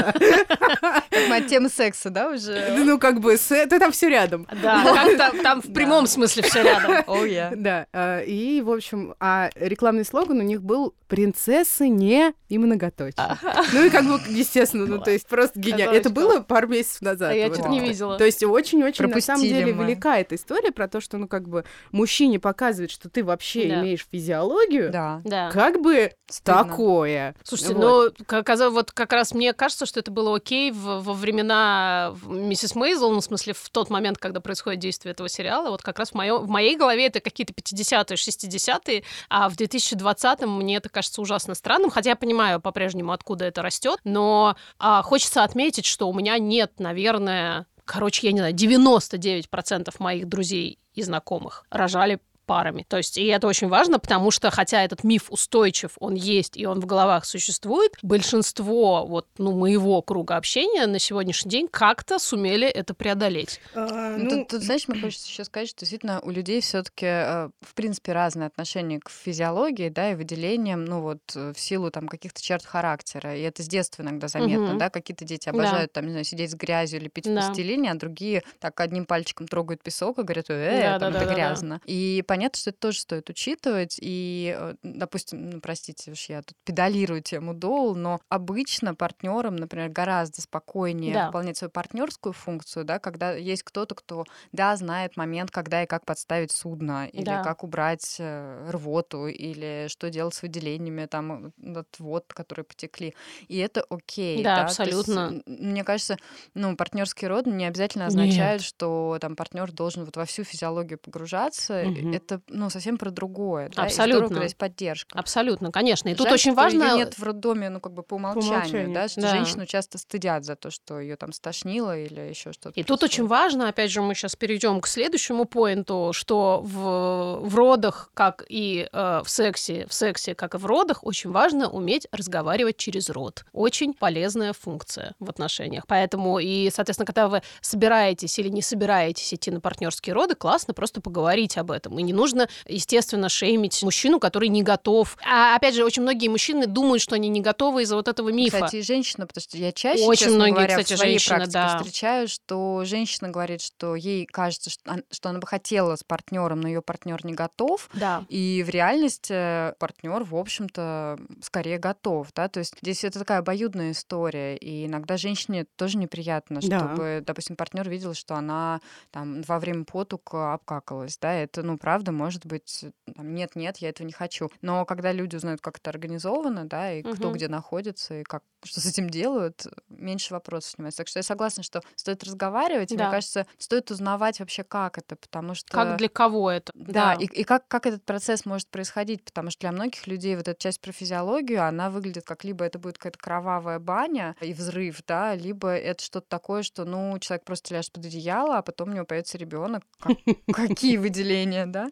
[1.14, 2.74] Как от темы секса, да, уже?
[2.78, 4.46] Ну, как бы, с- ты там все рядом.
[4.62, 4.82] Да,
[5.16, 7.05] как там, в прямом смысле все рядом.
[7.07, 7.53] О, я.
[7.57, 13.38] Да, а, и, в общем, а рекламный слоган у них был «Принцессы не и многоточие».
[13.72, 15.94] Ну и как бы, естественно, ну то есть просто гениально.
[15.94, 17.31] Это было пару месяцев назад.
[17.31, 18.18] А я вот что-то не видела.
[18.18, 19.85] То есть очень-очень, на самом деле, мы.
[19.85, 23.81] велика эта история про то, что, ну, как бы, мужчине показывает, что ты вообще Да.
[23.81, 25.20] имеешь физиологию, Да.
[25.24, 25.50] Да.
[25.50, 26.64] как бы Стыдно.
[26.64, 27.35] такое.
[27.44, 28.14] Слушайте, Вот.
[28.18, 32.14] ну, как, каза- вот как раз мне кажется, что это было окей в- во времена
[32.27, 35.98] миссис Мейзел, ну, в смысле, в тот момент, когда происходит действие этого сериала, вот как
[35.98, 40.88] раз в, моё- в моей голове это какие-то 50-е, 60-е, а в 2020-м мне это
[40.88, 46.08] кажется ужасно странным, хотя я понимаю по-прежнему, откуда это растет, но а, хочется отметить, что
[46.08, 52.85] у меня нет, наверное, короче, я не знаю, 99% моих друзей и знакомых рожали парами.
[52.88, 56.66] То есть, и это очень важно, потому что, хотя этот миф устойчив, он есть, и
[56.66, 62.66] он в головах существует, большинство вот, ну, моего круга общения на сегодняшний день как-то сумели
[62.66, 63.61] это преодолеть.
[63.74, 67.07] А, Ну, ну, тут, тут, знаешь, мне хочется еще сказать, что действительно у людей все-таки,
[67.07, 72.09] в принципе, разное отношение к физиологии, да, и выделениям, ну вот, э, в силу там
[72.09, 73.37] каких-то черт характера.
[73.37, 74.78] И это с детства иногда заметно, Мгм.
[74.78, 75.50] да, какие-то дети Да.
[75.50, 77.40] обожают, там, не знаю, сидеть с грязью или пить в Да.
[77.40, 81.18] пластилине, а другие так одним пальчиком трогают песок и говорят, э, Да, там да, это
[81.18, 81.35] да, да, да.
[81.35, 81.80] грязно.
[81.87, 83.99] И понятно, что это тоже стоит учитывать.
[84.01, 89.88] И, э, допустим, ну, простите, уж я тут педалирую тему дол, но обычно партнерам, например,
[89.90, 91.35] гораздо спокойнее Да.
[91.35, 96.05] выполнять свою партнерскую функцию, да, когда есть кто-то, кто, да, знает момент, когда и как
[96.05, 97.38] подставить судно, или Да.
[97.38, 103.14] как убрать э, рвоту, или что делать с выделениями, там, э, от вод, которые потекли.
[103.49, 104.47] И это окей.
[104.47, 105.25] Да, То есть, абсолютно.
[105.27, 106.16] м, мне кажется,
[106.55, 111.87] ну, партнерский род не обязательно означает, что там партнер должен вот во всю физиологию погружаться.
[111.87, 112.20] Мгм.
[112.24, 113.70] Это, ну, совсем про другое.
[113.74, 113.82] Да?
[113.82, 114.28] И Абсолютно.
[114.28, 115.18] когда есть поддержка.
[115.18, 116.08] Абсолютно, конечно.
[116.08, 116.96] И тут Жаль, очень что её важно...
[116.96, 118.94] нет в роддоме, ну, как бы по умолчанию, умолчанию.
[118.94, 119.28] да, что Да.
[119.28, 122.78] женщину часто стыдят за то, что ее там стошнило или еще что-то.
[122.80, 127.54] И тут очень важно, опять же, мы сейчас перейдем к следующему поинту, что в, в
[127.56, 132.06] родах, как и э, в сексе, в сексе, как и в родах, очень важно уметь
[132.10, 133.44] разговаривать через рот.
[133.52, 135.84] Очень полезная функция в отношениях.
[135.87, 141.00] Поэтому и, соответственно, когда вы собираетесь или не собираетесь идти на партнерские роды, классно просто
[141.02, 141.98] поговорить об этом.
[141.98, 145.16] И не нужно, естественно, шеймить мужчину, который не готов.
[145.24, 148.57] А опять же, очень многие мужчины думают, что они не готовы из-за вот этого мифа.
[148.57, 151.53] Кстати, и женщина, потому что я чаще, Очень многие, говоря, кстати, в своей женщины, практике
[151.53, 151.79] да.
[151.79, 156.61] встречаю, что женщина говорит, что ей кажется, что, он- что она бы хотела с партнером,
[156.61, 157.88] но ее партнер не готов.
[157.94, 158.24] Да.
[158.29, 163.92] И в реальности партнер, в общем-то, скорее готов, да, то есть здесь это такая обоюдная
[163.92, 166.79] история, и иногда женщине тоже неприятно, Да.
[166.79, 172.03] чтобы, допустим, партнер видел, что она там во время потуга обкакалась, да, это, ну, правда,
[172.12, 174.50] может быть, там, нет-нет, я этого не хочу.
[174.62, 177.32] Но когда люди узнают, как это организовано, да, и кто Мгм.
[177.36, 180.96] где находится, и как что с этим делают, меньше вопросов снимается.
[180.98, 183.04] Так что я согласна, что стоит разговаривать, и Да.
[183.04, 185.70] мне кажется, стоит узнавать вообще, как это, потому что...
[185.70, 186.72] Как для кого это?
[186.74, 190.48] Да, и, и как, как этот процесс может происходить, потому что для многих людей вот
[190.48, 195.02] эта часть про физиологию, она выглядит как либо это будет какая-то кровавая баня и взрыв,
[195.06, 198.92] да, либо это что-то такое, что, ну, человек просто ляжет под одеяло, а потом у
[198.94, 199.82] него появится ребенок.
[200.54, 201.88] Какие выделения, да?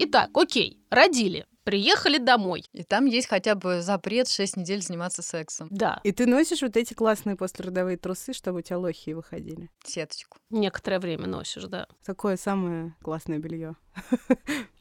[0.00, 2.64] Итак, окей, родили, приехали домой.
[2.72, 5.68] И там есть хотя бы запрет 6 недель заниматься сексом.
[5.70, 9.70] Да, И ты носишь вот эти классные послеродовые трусы, чтобы у тебя лохи выходили.
[9.84, 10.38] Сеточку.
[10.50, 11.86] некоторое время носишь, да.
[12.04, 13.74] Такое самое классное белье.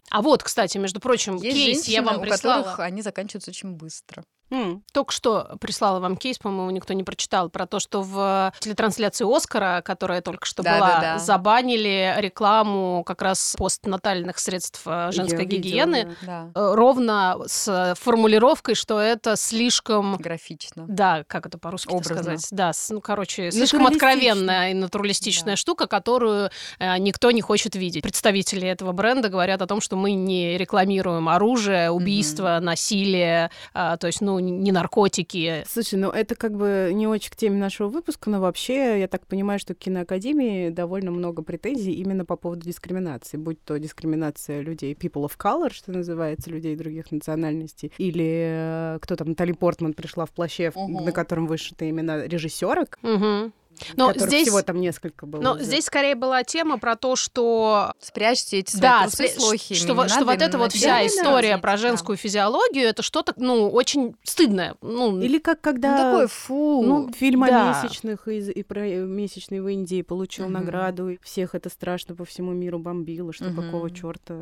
[0.10, 2.62] А вот, кстати, между прочим, Есть кейс женщины, я вам у прислала.
[2.62, 4.24] которых они заканчиваются очень быстро.
[4.94, 9.82] Только что прислала вам кейс, по-моему, никто не прочитал, про то, что в телетрансляции Оскара,
[9.84, 11.20] которая только что Да, была, да, да.
[11.20, 16.16] забанили рекламу как раз постнатальных средств э, женской Я видела, гигиены.
[16.22, 16.50] да.
[16.54, 20.86] Да, э, Ровно с формулировкой, что это слишком графично.
[20.88, 22.48] да, как это по-русски сказать?
[22.52, 24.10] Да, ну, короче, слишком Натуралистично.
[24.12, 25.58] откровенная и натуралистичная Да.
[25.58, 28.04] штука, которую э, никто не хочет видеть.
[28.04, 34.08] Представители этого бренда говорят о том, что мы не рекламируем оружие, убийство, насилие, а, то
[34.08, 35.64] есть, ну, не наркотики.
[35.68, 39.26] Слушай, ну это как бы не очень к теме нашего выпуска, но вообще я так
[39.28, 44.94] понимаю, что к киноакадемии довольно много претензий именно по поводу дискриминации, будь то дискриминация людей
[44.94, 50.26] people of color, что называется, людей других национальностей, или э, кто там, Натали Портман пришла
[50.26, 51.06] в плаще, Мгм.
[51.06, 53.54] на котором вышиты имена режиссерок, Мгм.
[53.98, 55.42] Но которых здесь, всего там несколько было.
[55.42, 55.64] но уже.
[55.64, 59.76] здесь скорее была тема про то, что Спрячьте эти свои да, трусы спря- с лохи.
[59.76, 64.16] что, вот- что вот эта вот вся история про женскую физиологию, это что-то, ну, очень
[64.24, 64.76] стыдное.
[64.82, 65.92] Ну, Или как когда...
[65.98, 66.84] Ну, такой, фу.
[66.84, 67.72] Ну, фильм да.
[67.72, 70.54] о месячных из, и про э, месячный в Индии получил Мгм.
[70.54, 73.64] награду, и всех это страшно по всему миру бомбило, что Мгм.
[73.66, 74.34] какого черта.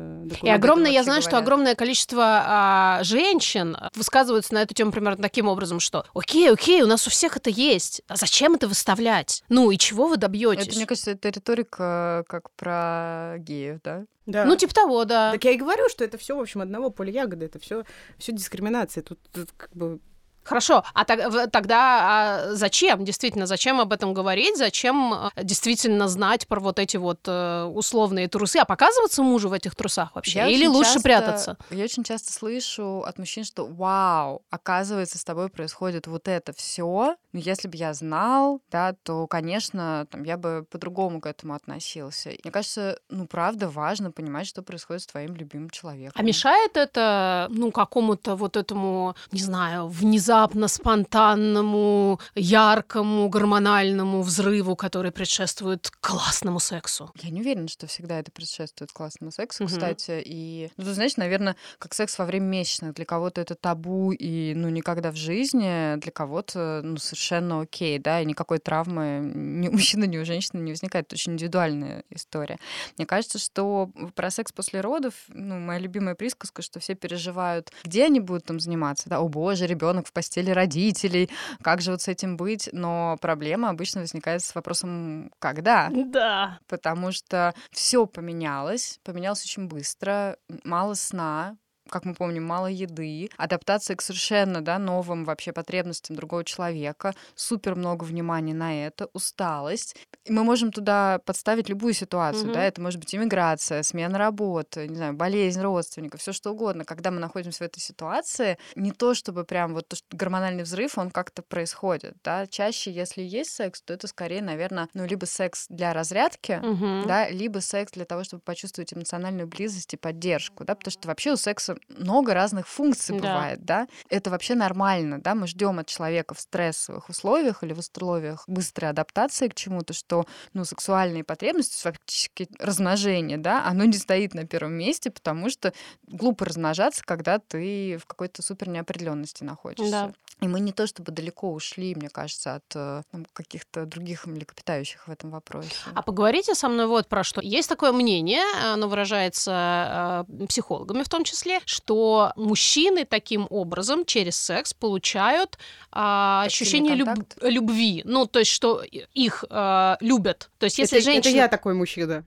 [0.42, 1.46] И огромное, я знаю, что говорят.
[1.46, 6.86] огромное количество а, женщин высказываются на эту тему примерно таким образом, что окей, окей, у
[6.86, 9.21] нас у всех это есть, а зачем это выставлять?
[9.48, 10.68] Ну и чего вы добьетесь?
[10.68, 14.04] Это, мне кажется, это риторика как про геев, да?
[14.26, 14.44] Да.
[14.44, 15.32] Ну, типа того, да.
[15.32, 17.84] Так я и говорю, что это все, в общем, одного поля ягоды, это все,
[18.18, 19.02] все дискриминация.
[19.02, 20.00] Тут, тут как бы
[20.44, 26.46] Хорошо, а в- тогда а зачем, действительно, зачем об этом говорить, зачем э, действительно знать
[26.48, 30.38] про вот эти вот э, условные трусы, а показываться мужу в этих трусах вообще?
[30.40, 31.56] Я Или лучше часто- прятаться?
[31.70, 37.16] Я очень часто слышу от мужчин, что вау, оказывается, с тобой происходит вот это все.
[37.32, 42.30] Но если бы я знал, да, то, конечно, там, я бы по-другому к этому относился.
[42.42, 46.12] Мне кажется, ну, правда, важно понимать, что происходит с твоим любимым человеком.
[46.16, 49.86] А мешает это, ну, какому-то вот этому, не знаю,
[50.32, 57.10] внезапно спонтанному, яркому, гормональному взрыву, который предшествует классному сексу?
[57.22, 59.72] Я не уверена, что всегда это предшествует классному сексу, Мгм.
[59.72, 60.22] кстати.
[60.24, 62.94] И, ну, ты знаешь, наверное, как секс во время месячных.
[62.94, 65.96] Для кого-то это табу и, ну, никогда в жизни.
[65.96, 70.60] Для кого-то, ну, совершенно окей, да, и никакой травмы ни у мужчины, ни у женщины
[70.60, 71.06] не возникает.
[71.06, 72.58] Это очень индивидуальная история.
[72.96, 78.06] Мне кажется, что про секс после родов, ну, моя любимая присказка, что все переживают, где
[78.06, 81.28] они будут там заниматься, да, о боже, ребенок в постели родителей,
[81.62, 82.68] как же вот с этим быть?
[82.72, 85.90] Но проблема обычно возникает с вопросом, когда?
[85.92, 86.58] Да.
[86.68, 91.56] потому что все поменялось, поменялось очень быстро, мало сна,
[91.92, 97.76] как мы помним, мало еды, адаптация к совершенно да, новым вообще потребностям другого человека, супер
[97.76, 99.94] много внимания на это, усталость.
[100.24, 102.52] И мы можем туда подставить любую ситуацию, Мгм.
[102.52, 106.84] да, это может быть иммиграция, смена работы, не знаю, болезнь родственников, все что угодно.
[106.84, 111.42] Когда мы находимся в этой ситуации, не то чтобы прям вот гормональный взрыв, он как-то
[111.42, 116.60] происходит, да, чаще, если есть секс, то это скорее, наверное, ну, либо секс для разрядки,
[116.62, 117.06] Мгм.
[117.06, 121.32] да, либо секс для того, чтобы почувствовать эмоциональную близость и поддержку, да, потому что вообще
[121.32, 123.20] у секса много разных функций Да.
[123.20, 123.88] бывает, да.
[124.08, 125.34] Это вообще нормально, да.
[125.34, 130.26] Мы ждем от человека в стрессовых условиях или в условиях быстрой адаптации к чему-то, что,
[130.52, 135.72] ну, сексуальные потребности, фактически размножение, да, оно не стоит на первом месте, потому что
[136.06, 139.90] глупо размножаться, когда ты в какой-то супер неопределенности находишься.
[139.90, 140.12] Да.
[140.40, 145.10] И мы не то чтобы далеко ушли, мне кажется, от э, каких-то других млекопитающих в
[145.10, 145.70] этом вопросе.
[145.94, 147.40] А поговорите со мной вот про что.
[147.40, 154.36] Есть такое мнение, оно выражается э, психологами в том числе, что мужчины таким образом через
[154.36, 155.58] секс получают
[155.90, 158.02] а, ощущение люб- любви.
[158.04, 160.50] Ну, то есть, что их э, любят.
[160.58, 161.36] То есть, если это, это женщина...
[161.36, 162.24] я такой мужчина.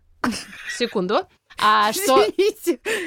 [0.78, 1.28] Секунду.
[1.58, 2.26] А что...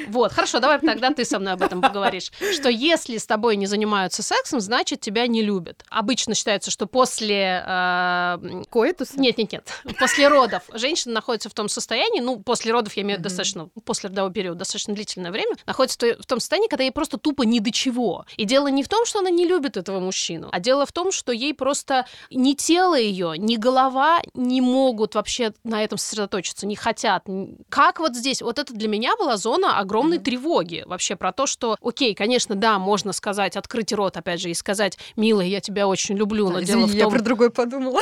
[0.07, 2.31] Вот, хорошо, давай тогда ты со мной об этом поговоришь.
[2.53, 5.83] Что если с тобой не занимаются сексом, значит, тебя не любят.
[5.89, 7.63] Обычно считается, что после...
[7.65, 9.15] э, Коэтус?
[9.15, 9.73] Нет, нет, нет.
[9.99, 13.69] После родов женщина находится в том состоянии, ну, после родов, я имею в виду достаточно,
[13.85, 17.59] после родового периода, достаточно длительное время, находится в том состоянии, когда ей просто тупо ни
[17.59, 18.25] до чего.
[18.37, 21.11] И дело не в том, что она не любит этого мужчину, а дело в том,
[21.11, 26.75] что ей просто ни тело ее, ни голова не могут вообще на этом сосредоточиться, не
[26.75, 27.25] хотят.
[27.69, 28.38] Как вот здесь?
[28.41, 30.23] Вот это для меня была зона огромной Мгм.
[30.23, 34.53] тревоги вообще про то, что, окей, конечно, да, можно сказать, открыть рот, опять же, и
[34.53, 37.13] сказать, милая, я тебя очень люблю, но Да, дело извини, в я том...
[37.13, 38.01] про другое подумала.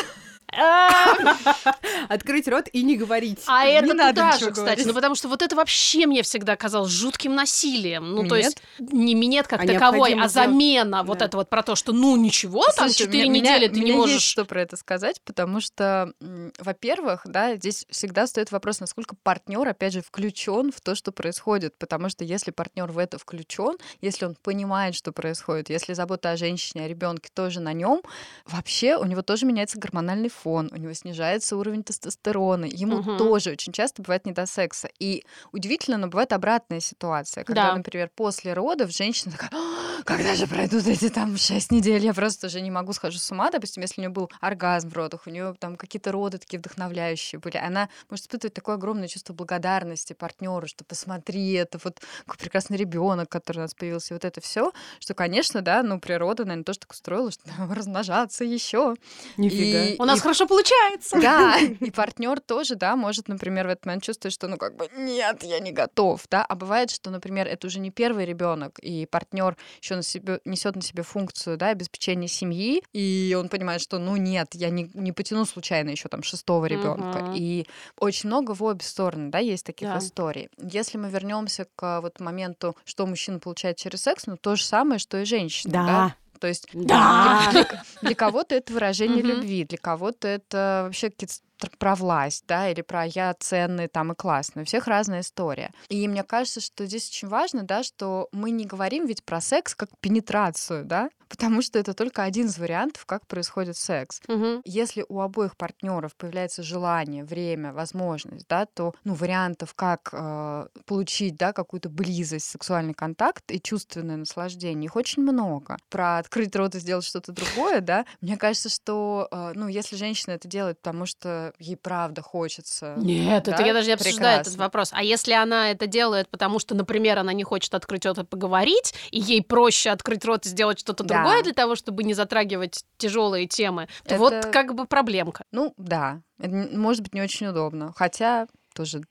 [2.09, 3.39] Открыть рот и не говорить.
[3.47, 4.83] А Не это надо туда же, кстати.
[4.85, 8.13] Ну, потому что вот это вообще мне всегда казалось жутким насилием.
[8.13, 11.75] Ну, то есть не минет как А таковой, а замена вот это вот про то,
[11.75, 14.21] что ну ничего, там Слушай, 4 у меня- недели ты не есть можешь...
[14.23, 16.13] что про это сказать, потому что,
[16.59, 21.77] во-первых, да, здесь всегда стоит вопрос, насколько партнер, опять же, включен в то, что происходит,
[21.77, 26.37] потому что если партнер в это включен, если он понимает, что происходит, если забота о
[26.37, 28.01] женщине, о ребенке тоже на нем,
[28.45, 33.17] вообще у него тоже меняется гормональный фон, у него снижается уровень тестостерона, ему Мгм.
[33.17, 34.89] тоже очень часто бывает не до секса.
[34.99, 37.75] И удивительно, но бывает обратная ситуация, когда, Да.
[37.77, 42.47] например, после родов женщина такая, «А, когда же пройдут эти там 6 недель, я просто
[42.47, 45.29] уже не могу, схожу с ума, допустим, если у нее был оргазм в родах, у
[45.29, 50.67] нее там какие-то роды такие вдохновляющие были, она может испытывать такое огромное чувство благодарности партнеру,
[50.67, 54.71] что посмотри, это вот какой прекрасный ребенок, который у нас появился, и вот это все,
[54.99, 58.95] что, конечно, да, ну, природа, наверное, тоже так устроила, что размножаться еще.
[59.37, 59.85] Нифига.
[59.85, 61.17] И- У нас хорошо получается.
[61.21, 64.89] да, и партнер тоже, да, может, например, в этот момент чувствовать, что, ну, как бы,
[64.97, 69.05] нет, я не готов, да, а бывает, что, например, это уже не первый ребенок, и
[69.05, 73.99] партнер еще на себе, несет на себе функцию, да, обеспечения семьи, и он понимает, что,
[73.99, 77.31] ну, нет, я не, не потяну случайно еще там шестого ребенка, Мгм.
[77.31, 77.65] и
[77.97, 79.97] очень много в обе стороны, да, есть таких Да.
[79.99, 80.49] историй.
[80.57, 84.99] Если мы вернемся к вот моменту, что мужчина получает через секс, ну, то же самое,
[84.99, 86.15] что и женщина, да, Да.
[86.37, 87.47] То есть Да.
[87.51, 87.67] для,
[88.01, 91.33] для- кого-то это выражение любви, для кого-то это вообще какие-то
[91.77, 94.63] про власть, да, или про я ценный там и классный.
[94.63, 95.71] У всех разная история.
[95.89, 99.75] И мне кажется, что здесь очень важно, да, что мы не говорим ведь про секс
[99.75, 104.21] как пенетрацию, да, потому что это только один из вариантов, как происходит секс.
[104.27, 104.61] Мгм.
[104.65, 111.35] Если у обоих партнеров появляется желание, время, возможность, да, то ну, вариантов, как э, получить
[111.35, 115.77] да, какую-то близость, сексуальный контакт и чувственное наслаждение, их очень много.
[115.89, 120.33] Про открыть рот и сделать что-то другое, да, мне кажется, что э, ну, если женщина
[120.33, 122.95] это делает, потому что ей правда хочется.
[122.97, 124.89] Нет, это да, я даже не обсуждаю этот вопрос.
[124.93, 128.93] А если она это делает, потому что, например, она не хочет открыть рот и поговорить,
[129.11, 131.15] и ей проще открыть рот и сделать что-то Да.
[131.23, 135.43] другое для того, чтобы не затрагивать тяжелые темы, то Это- вот как бы проблемка.
[135.51, 139.01] Ну, да, это может быть не очень удобно, хотя тоже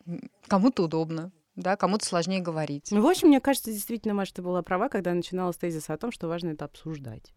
[0.48, 1.32] кому-то удобно.
[1.56, 2.88] Да, кому-то сложнее говорить.
[2.90, 5.96] Ну, в общем, мне кажется, действительно, Маша, ты была права, когда начинала с тезиса о
[5.96, 7.32] том, что важно это обсуждать.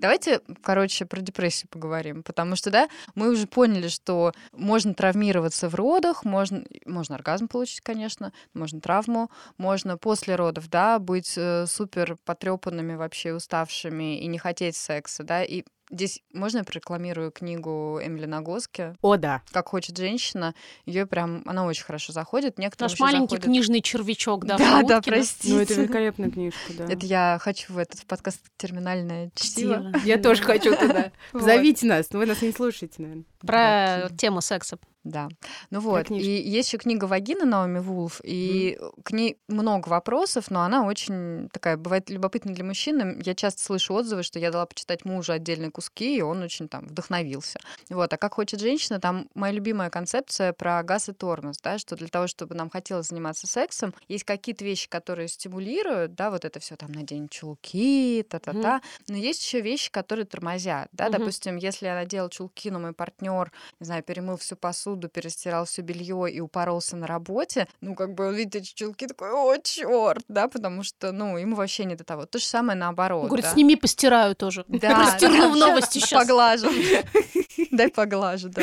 [0.00, 5.74] Давайте, короче, про депрессию поговорим, потому что, да, мы уже поняли, что можно травмироваться в
[5.74, 12.16] родах, можно, можно оргазм получить, конечно, можно травму, можно после родов, да, быть э, супер
[12.24, 18.26] потрепанными вообще, уставшими и не хотеть секса, да, и Здесь можно я прорекламирую книгу Эмили
[18.26, 19.42] Нагоски О, да.
[19.50, 20.54] «Как хочет женщина».
[20.86, 22.58] Ее прям, она очень хорошо заходит.
[22.58, 25.54] Некоторым Наш маленький заходит- книжный червячок, да, Да, да, простите.
[25.54, 26.84] Ну, это великолепная книжка, да.
[26.84, 29.92] Это я хочу в этот в подкаст «Терминальное чтиво».
[30.04, 31.10] Я тоже хочу туда.
[31.32, 33.24] Зовите нас, но вы нас не слушаете, наверное.
[33.40, 34.78] Про тему секса.
[35.04, 35.28] Да.
[35.70, 36.06] Ну вот.
[36.06, 36.28] книжка.
[36.28, 41.48] И есть еще книга Вагина Наоми Вулф, и к ней много вопросов, но она очень
[41.52, 43.18] такая, бывает любопытна для мужчин.
[43.24, 46.86] Я часто слышу отзывы, что я дала почитать мужу отдельные куски, и он очень там
[46.86, 47.58] вдохновился.
[47.88, 48.12] Вот.
[48.12, 52.08] А как хочет женщина, там моя любимая концепция про газ и тормоз, да, что для
[52.08, 56.76] того, чтобы нам хотелось заниматься сексом, есть какие-то вещи, которые стимулируют, да, вот это все
[56.76, 61.12] там надень чулки, та-та-та, но есть еще вещи, которые тормозят, да, Мгм.
[61.12, 65.82] допустим, если я надела чулки, но мой партнер, не знаю, перемыл всю посуду, перестирал все
[65.82, 70.24] белье и упоролся на работе, ну, как бы он видит эти чулки, такой, о, черт,
[70.28, 72.26] да, потому что, ну, ему вообще не до того.
[72.26, 73.26] То же самое наоборот.
[73.26, 73.52] Говорит, да.
[73.52, 74.64] сними, постираю тоже.
[74.68, 76.22] Да, Растерну да, в новости сейчас.
[76.22, 76.68] Поглажу.
[77.70, 78.62] Дай поглажу, да.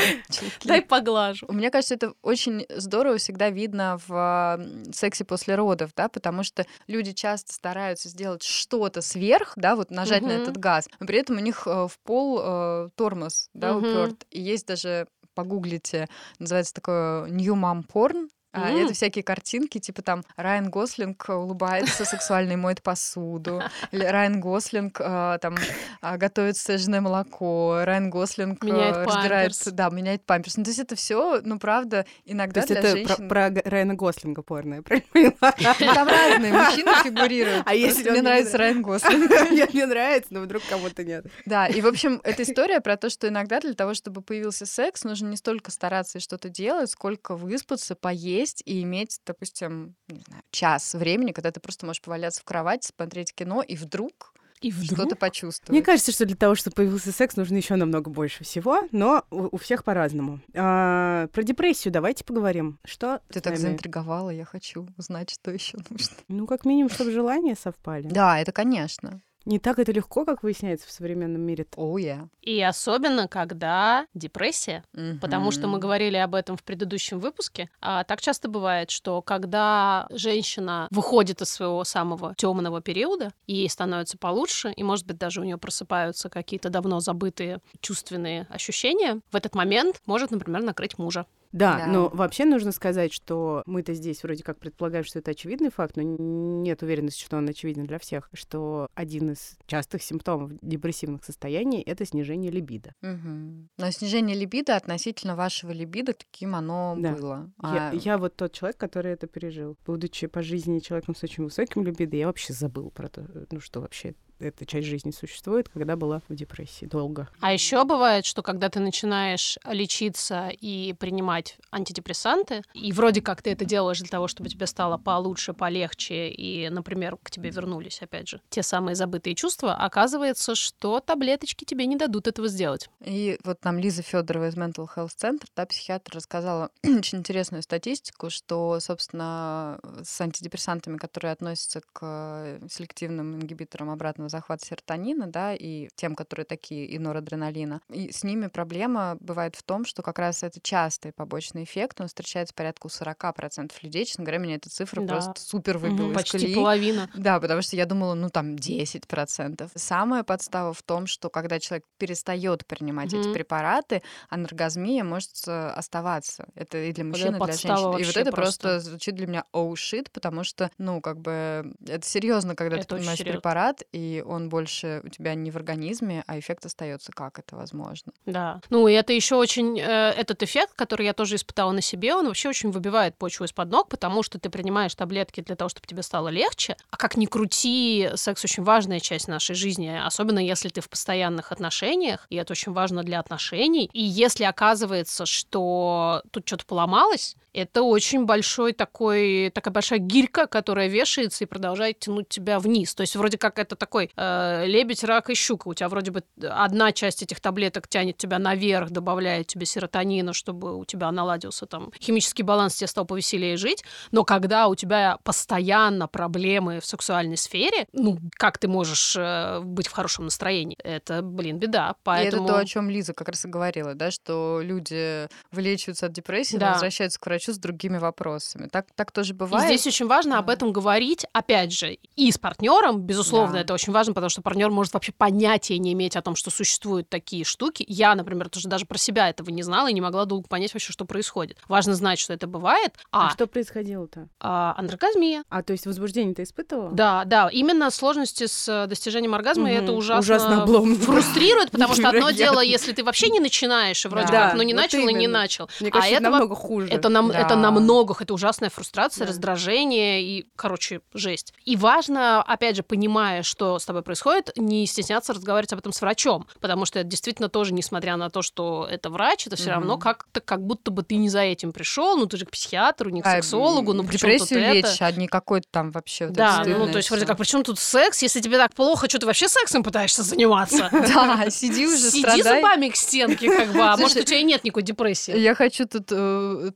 [0.64, 1.46] Дай поглажу.
[1.50, 4.60] Мне кажется, это очень здорово всегда видно в
[4.92, 10.24] сексе после родов, да, потому что люди часто стараются сделать что-то сверх, да, вот нажать
[10.24, 14.26] на этот газ, но при этом у них э, в пол э, тормоз, да, уперт.
[14.32, 15.08] И есть даже,
[15.38, 16.08] погуглите,
[16.40, 18.30] называется такое New Mom Porn,
[18.64, 18.86] а, М.
[18.86, 25.00] это всякие картинки, типа там Райан Гослинг улыбается сексуально и моет посуду, или Райан Гослинг
[25.00, 25.56] э, там
[26.02, 29.64] а, готовит сцежное молоко, Райан Гослинг э, Меняет разбирает, памперс.
[29.74, 30.58] да, меняет памперс.
[30.58, 33.28] Ну, то есть это все, ну, правда, То иногда есть для это про, женщин...
[33.30, 35.94] про Г- Райана Гослинга порно, я правильно поняла?
[35.94, 37.64] Там разные мужчины фигурируют.
[37.66, 38.58] А если мне не нравится?
[38.58, 39.32] Райан Гослинг.
[39.52, 41.26] Мне мне нравится, но вдруг кому-то нет.
[41.46, 45.04] Да, и, в общем, эта история про то, что иногда для того, чтобы появился секс,
[45.04, 50.44] нужно не столько стараться и что-то делать, сколько выспаться, поесть и иметь, допустим, не знаю,
[50.52, 55.16] час времени, когда ты просто можешь поваляться в кровати, смотреть кино и вдруг И что-то
[55.16, 55.70] почувствовать.
[55.70, 59.56] Мне кажется, что для того, чтобы появился секс, нужно еще намного больше всего, но у,
[59.56, 60.40] у всех по-разному.
[60.56, 62.80] А, про депрессию давайте поговорим.
[62.86, 63.62] Что Ты так нами?
[63.62, 66.16] заинтриговала, я хочу узнать, что еще нужно.
[66.28, 68.08] Ну, как минимум, чтобы желания совпали.
[68.08, 69.22] Да, это конечно.
[69.48, 71.66] Не так это легко, как выясняется в современном мире.
[71.78, 72.28] Оу, я.
[72.42, 74.84] И особенно, когда депрессия.
[75.22, 77.70] Потому что мы говорили об этом в предыдущем выпуске.
[77.80, 83.70] А так часто бывает, что когда женщина выходит из своего самого темного периода, и ей
[83.70, 89.36] становится получше, и, может быть, даже у нее просыпаются какие-то давно забытые чувственные ощущения, в
[89.38, 91.26] этот момент может, например, накрыть мужа.
[91.52, 91.88] Да, Да.
[91.88, 96.04] но вообще нужно сказать, что мы-то здесь вроде как предполагаем, что это очевидный факт, но
[96.04, 102.06] нет уверенности, что он очевиден для всех, что один из частых симптомов депрессивных состояний— это
[102.06, 102.94] снижение либидо.
[103.02, 103.70] Мгм.
[103.78, 107.14] Но снижение либидо относительно вашего либидо, таким оно Да.
[107.14, 107.52] было.
[107.64, 109.78] Я, А, я вот тот человек, который это пережил.
[109.86, 113.82] Будучи по жизни человеком с очень высоким либидо, я вообще забыл про то, ну что
[113.82, 117.30] вообще эта часть жизни существует, когда была в депрессии долго.
[117.40, 123.52] А еще бывает, что когда ты начинаешь лечиться и принимать антидепрессанты, и вроде как ты
[123.52, 128.28] это делаешь для того, чтобы тебе стало получше, полегче, и, например, к тебе вернулись, опять
[128.28, 132.90] же, те самые забытые чувства, оказывается, что таблеточки тебе не дадут этого сделать.
[133.02, 138.30] И вот нам Лиза Федорова из Mental Health Center, да, психиатр, рассказала очень интересную статистику,
[138.30, 145.90] что, собственно, с антидепрессантами, которые относятся к э, селективным ингибиторам обратного захвата серотонина, да, и
[145.96, 150.44] тем, которые такие, и норадреналина, и с ними проблема бывает в том, что как раз
[150.44, 154.06] это частый побочный эффект, он встречается порядка у 40% людей.
[154.06, 155.08] Честно говоря, меня эта цифра Да.
[155.14, 156.56] просто супер выбила из Почти колеи.
[156.56, 157.10] половина.
[157.14, 159.72] Да, потому что я думала, ну там 10%.
[159.76, 163.34] Самая подстава в том, что когда человек перестает принимать эти Мгм.
[163.34, 166.48] препараты, анаргазмия может э, оставаться.
[166.56, 167.68] Это и для мужчин, и для женщин.
[167.98, 168.62] И вот это просто.
[168.70, 172.88] просто звучит для меня oh shit, потому что, ну, как бы, это серьезно, когда Это
[172.88, 173.40] ты принимаешь серьёзно.
[173.40, 177.12] препарат, и он больше у тебя не в организме, а эффект остается.
[177.12, 178.12] Как это возможно?
[178.26, 178.62] Да.
[178.70, 179.80] Ну, и это еще очень...
[179.80, 183.70] э, этот эффект, который я тоже испытала на себе, он вообще очень выбивает почву из-под
[183.70, 186.76] ног, потому что ты принимаешь таблетки для того, чтобы тебе стало легче.
[186.90, 191.52] А как ни крути, секс очень важная часть нашей жизни, особенно если ты в постоянных
[191.52, 193.90] отношениях, и это очень важно для отношений.
[193.94, 200.88] И если оказывается, что тут что-то поломалось, это очень большой такой, такая большая гирька, которая
[200.88, 202.94] вешается и продолжает тянуть тебя вниз.
[202.94, 205.68] То есть вроде как это такой э, лебедь, рак и щука.
[205.68, 210.78] У тебя вроде бы одна часть этих таблеток тянет тебя наверх, добавляет тебе серотонина, чтобы
[210.78, 213.84] у тебя наладился там химический баланс, тебе стал повеселее жить.
[214.12, 219.88] Но когда у тебя постоянно проблемы в сексуальной сфере, ну, как ты можешь э, быть
[219.88, 220.78] в хорошем настроении?
[220.84, 221.96] Это, блин, беда.
[222.04, 222.44] Поэтому...
[222.44, 226.12] И это то, о чем Лиза как раз и говорила, да, что люди вылечиваются от
[226.12, 226.74] депрессии, Да.
[226.74, 228.68] возвращаются к врачу с другими вопросами.
[228.68, 229.66] Так, так тоже И бывает.
[229.68, 230.54] здесь очень важно об Да.
[230.54, 233.60] этом говорить, опять же, и с партнером, безусловно, Да.
[233.62, 237.10] это очень важно, потому что партнер может вообще понятия не иметь о том, что существуют
[237.10, 237.86] такие штуки.
[237.88, 240.92] Я, например, тоже даже про себя этого не знала и не могла долго понять вообще,
[240.92, 241.58] что происходит.
[241.68, 242.94] Важно знать, что это бывает.
[243.12, 244.28] А, А, что происходило-то?
[244.40, 245.44] а, андрогазмия.
[245.50, 246.92] А, то есть возбуждение ты испытывала?
[246.92, 250.96] Да, да, именно сложности с э, достижением оргазма, и это ужасно, Ужасно обломно.
[250.96, 254.64] фрустрирует, потому что одно дело, если ты вообще не начинаешь, и вроде Да, как, ну
[254.64, 255.70] не начал и не начал.
[255.80, 256.88] Мне а кажется, это намного хуже.
[256.90, 257.46] это, нам, Да.
[257.46, 259.32] это, на многих, это ужасная фрустрация, да.
[259.32, 261.54] раздражение и, короче, жесть.
[261.66, 266.02] И важно, опять же, понимая, что с тобой происходит, не стесняться разговаривать об этом с
[266.02, 269.74] врачом, потому что это действительно тоже, несмотря на то, что это врач, это все mm-hmm.
[269.74, 273.10] равно как-то как будто бы ты не за этим пришел, ну ты же к психиатру,
[273.10, 275.06] не к а, сексологу, ну причем тут лечь, это?
[275.06, 276.28] а не какой-то там вообще.
[276.28, 279.26] Да, ну то есть вроде как, причем тут секс, если тебе так плохо, что ты
[279.26, 280.90] вообще сексом пытаешься заниматься?
[281.08, 284.64] Да, сиди уже, Сиди зубами к стенке, как бы, а может у тебя и нет
[284.64, 285.38] никакой депрессии.
[285.38, 286.72] Я хочу тут э,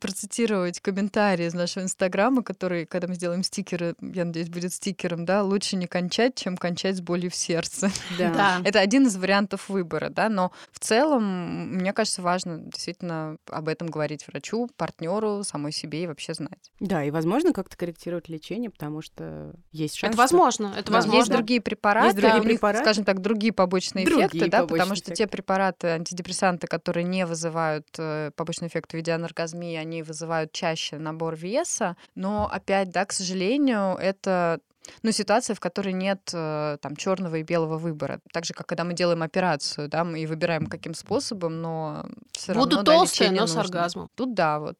[0.51, 5.43] процитировать комментарий из нашего инстаграма, который, когда мы сделаем стикеры, я надеюсь, будет стикером, да,
[5.43, 7.89] лучше не кончать, чем кончать с болью в сердце.
[8.17, 8.61] Да.
[8.63, 13.87] Это один из вариантов выбора, да, но в целом, мне кажется, важно действительно об этом
[13.87, 16.71] говорить врачу, партнеру, самой себе и вообще знать.
[16.79, 20.13] Да, и возможно как-то корректировать лечение, потому что есть шанс.
[20.13, 20.97] Это возможно, это да.
[20.97, 21.19] возможно.
[21.19, 22.83] Есть другие препараты, есть другие у них, препараты?
[22.83, 25.23] скажем так, другие побочные другие эффекты, да, побочные потому что эффекты.
[25.23, 30.97] те препараты, антидепрессанты, которые не вызывают э, побочный эффект в виде анаргазмии, они вызывают чаще
[30.97, 34.59] набор веса, но опять, да, к сожалению, это
[35.03, 38.19] ну, ситуация, в которой нет э, там черного и белого выбора.
[38.33, 42.53] Так же, как когда мы делаем операцию, да, мы и выбираем каким способом, но все
[42.53, 43.61] равно Буду да, толстая, но нужно.
[43.61, 44.09] с оргазмом.
[44.15, 44.77] Тут да, вот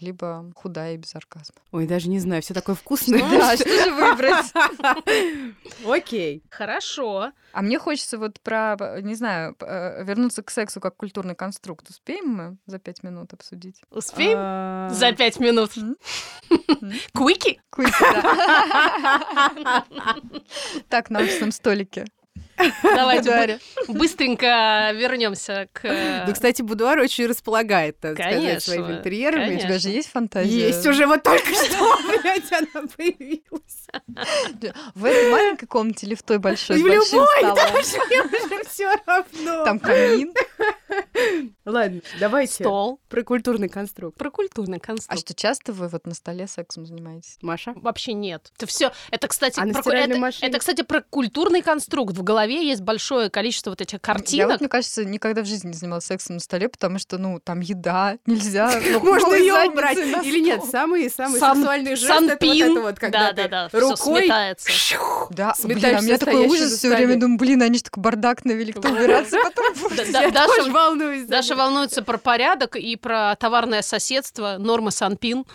[0.00, 1.56] либо худая и без оргазма.
[1.72, 3.20] Ой, даже не знаю, все такое вкусное.
[3.20, 4.52] Да, что же выбрать?
[5.86, 6.42] Окей.
[6.50, 7.32] Хорошо.
[7.52, 11.88] А мне хочется вот про, не знаю, э, вернуться к сексу как культурный конструкт.
[11.90, 13.82] Успеем мы за пять минут обсудить?
[13.90, 14.38] Успеем?
[14.38, 14.88] А.
[14.90, 15.72] За пять минут.
[17.14, 17.60] Куики?
[17.70, 19.84] Куики, да.
[20.88, 22.06] Так, на офисном столике.
[22.82, 23.58] Давайте
[23.88, 26.24] быстренько вернемся к...
[26.26, 29.56] Ну, кстати, будуар очень располагает, так сказать, своими интерьерами.
[29.56, 30.68] У тебя же есть фантазия?
[30.68, 33.80] Есть уже вот только что, блядь, она появилась.
[34.94, 39.64] В этой маленькой комнате или в той большой, В любой, даже мне уже все равно.
[39.64, 40.32] Там камин.
[41.70, 42.64] Ладно, давайте.
[42.64, 43.00] Стол.
[43.08, 44.16] Про культурный конструкт.
[44.16, 45.12] Про культурный конструкт.
[45.12, 47.38] А что, часто вы вот на столе сексом занимаетесь?
[47.42, 47.72] Маша?
[47.76, 48.52] Вообще нет.
[48.56, 52.16] Это все, это, кстати, а про, это, это, кстати, про культурный конструкт.
[52.16, 54.32] В голове есть большое количество вот этих картинок.
[54.32, 57.40] Я вот, мне кажется, никогда в жизни не занималась сексом на столе, потому что, ну,
[57.42, 58.80] там еда, нельзя.
[59.02, 59.98] Можно ее убрать.
[59.98, 64.28] Или нет, самые самые сексуальные жесты, это вот это вот, когда ты рукой
[65.30, 68.44] да, блин, а у меня такой ужас все время, думаю, блин, они же такой бардак
[68.44, 70.32] навели, кто убираться потом.
[70.32, 71.26] Даша волнуюсь.
[71.26, 75.44] Даша волнуется про порядок и про товарное соседство, нормы Санпин.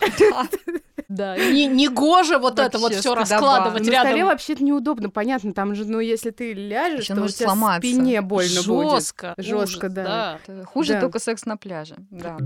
[1.08, 3.92] Да, не, не гоже вот это вот все раскладывать рядом.
[3.92, 7.88] На столе вообще-то неудобно, понятно, там же, ну, если ты ляжешь, то у тебя сломаться.
[7.88, 8.90] спине больно будет.
[8.90, 9.34] Жестко.
[9.38, 10.40] Жестко, да.
[10.64, 12.38] Хуже только секс на пляже, да.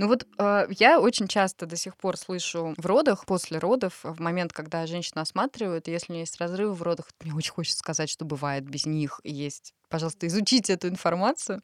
[0.00, 4.18] Ну вот э, я очень часто до сих пор слышу в родах, после родов, в
[4.18, 8.08] момент, когда женщина осматривают, если у нее есть разрывы в родах, мне очень хочется сказать,
[8.08, 11.60] что бывает без них, есть пожалуйста, изучите эту информацию.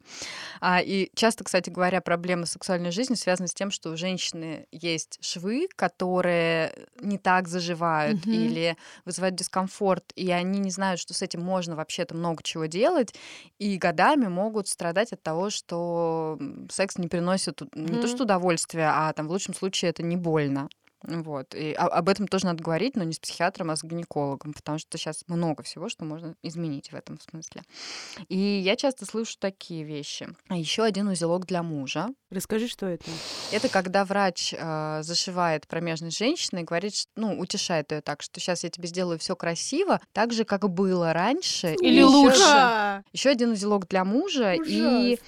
[0.60, 5.18] А, и часто, кстати говоря, проблемы сексуальной жизни связаны с тем, что у женщины есть
[5.22, 8.34] швы, которые не так заживают mm-hmm.
[8.34, 13.14] или вызывают дискомфорт, и они не знают, что с этим можно вообще-то много чего делать,
[13.58, 16.38] и годами могут страдать от того, что
[16.70, 17.90] секс не приносит mm-hmm.
[17.94, 20.68] не то что удовольствия, а там в лучшем случае это не больно.
[21.06, 21.54] Вот.
[21.54, 24.98] И об этом тоже надо говорить, но не с психиатром, а с гинекологом, потому что
[24.98, 27.62] сейчас много всего, что можно изменить в этом смысле.
[28.28, 30.28] И я часто слышу такие вещи.
[30.48, 32.08] А еще один узелок для мужа.
[32.30, 33.04] Расскажи, что это?
[33.52, 38.40] Это когда врач э, зашивает промежность женщины и говорит, что, ну, утешает ее так, что
[38.40, 41.74] сейчас я тебе сделаю все красиво, так же, как было раньше.
[41.80, 43.04] Или лучше.
[43.12, 44.54] Еще один узелок для мужа.
[44.54, 44.64] Ужасно.
[44.66, 45.18] И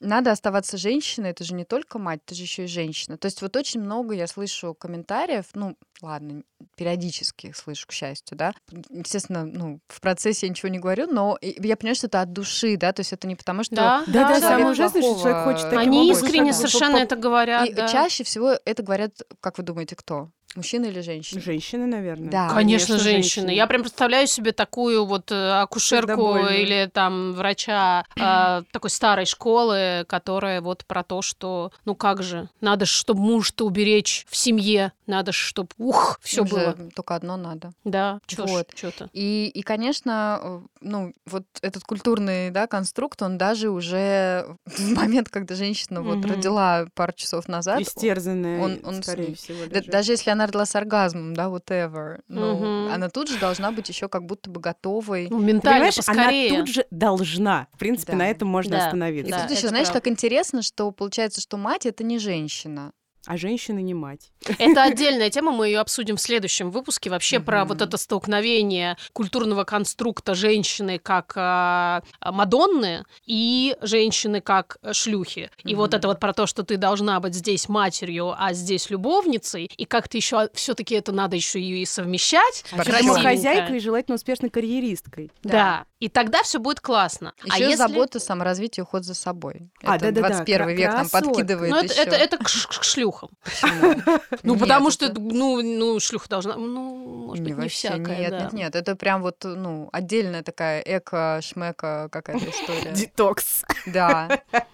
[0.00, 3.16] надо оставаться женщиной, это же не только мать, это же еще и женщина.
[3.16, 6.42] То есть вот очень много я слышу комментариев, ну, ладно,
[6.76, 8.52] периодически их слышу, к счастью, да.
[8.90, 12.76] Естественно, ну, в процессе я ничего не говорю, но я понимаю, что это от души,
[12.76, 13.74] да, то есть это не потому, что...
[13.74, 17.74] Да, да, да, самое ужасное, что человек хочет таким Они искренне совершенно это говорят, И
[17.74, 20.30] чаще всего это говорят, как вы думаете, кто?
[20.56, 21.40] Мужчина или женщина?
[21.40, 22.30] Женщины, наверное.
[22.30, 23.50] Да, конечно, конечно женщины.
[23.50, 30.04] Я прям представляю себе такую вот э, акушерку или там врача э, такой старой школы,
[30.08, 35.32] которая вот про то, что ну как же, надо, чтобы муж-то уберечь в семье, надо,
[35.32, 36.76] чтобы ух, все было.
[36.94, 37.72] Только одно надо.
[37.84, 38.68] Да, вот.
[38.74, 39.08] что-то.
[39.12, 45.28] И, и, конечно, э, ну вот этот культурный да, конструкт, он даже уже в момент,
[45.28, 49.66] когда женщина вот родила пару часов назад, истерзанная, он, он скорее всего.
[49.66, 49.90] Даже.
[49.90, 52.92] даже если она родила с оргазмом, да, whatever, но угу.
[52.92, 55.28] она тут же должна быть еще как будто бы готовой.
[55.30, 56.50] Ну, ментально поскорее.
[56.50, 57.68] Она тут же должна.
[57.72, 58.18] В принципе, да.
[58.18, 58.84] на этом можно да.
[58.86, 59.28] остановиться.
[59.28, 60.00] И да, тут еще, знаешь, правда.
[60.00, 62.92] как интересно, что получается, что мать это не женщина.
[63.26, 64.30] А женщина не мать.
[64.58, 67.10] Это отдельная тема, мы ее обсудим в следующем выпуске.
[67.10, 75.50] Вообще про вот это столкновение культурного конструкта женщины как а, Мадонны и женщины как шлюхи.
[75.64, 79.64] И вот это вот про то, что ты должна быть здесь матерью, а здесь любовницей,
[79.76, 82.64] и как-то еще все-таки это надо еще и совмещать.
[82.70, 83.14] А красивенько.
[83.14, 85.30] домохозяйкой и желательно успешной карьеристкой.
[85.42, 85.84] Да.
[85.98, 87.32] И тогда все будет классно.
[87.42, 87.76] Еще а если...
[87.76, 89.70] забота, саморазвитие, уход за собой.
[89.82, 92.02] А, это да-да-да, 21 век нам подкидывает Ну, это, еще.
[92.02, 93.30] это, это к, ш- к шлюхам.
[94.42, 96.56] Ну, потому что, ну, ну, шлюха должна...
[96.56, 98.40] Ну, может быть, не всякая, нет, да.
[98.40, 102.92] нет, нет, это прям вот, ну, отдельная такая эко-шмека какая-то история.
[102.92, 103.62] Детокс.
[103.86, 104.42] Да.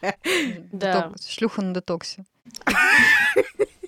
[0.72, 1.12] Да.
[1.28, 2.24] Шлюха на детоксе.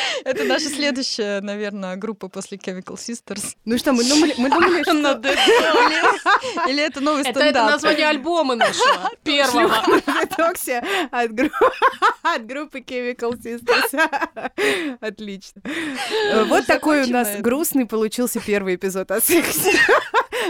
[0.24, 3.56] Это наша следующая, наверное, группа после Chemical Sisters.
[3.64, 6.68] Ну что, мы думали, мы думали, что...
[6.68, 7.48] Или, это новый Это, стендап?
[7.64, 9.68] это название альбома нашего, первого.
[9.74, 11.50] Шлюха от, гру-
[12.22, 14.96] от группы Chemical Sisters.
[15.00, 15.62] Отлично.
[16.32, 19.72] Э, Вот такой у нас грустный получился первый эпизод о сексе.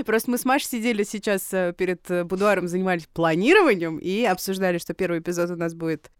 [0.04, 4.94] Просто мы с Машей сидели сейчас э, перед э, будуаром, занимались планированием и обсуждали, что
[4.94, 6.10] первый эпизод у нас будет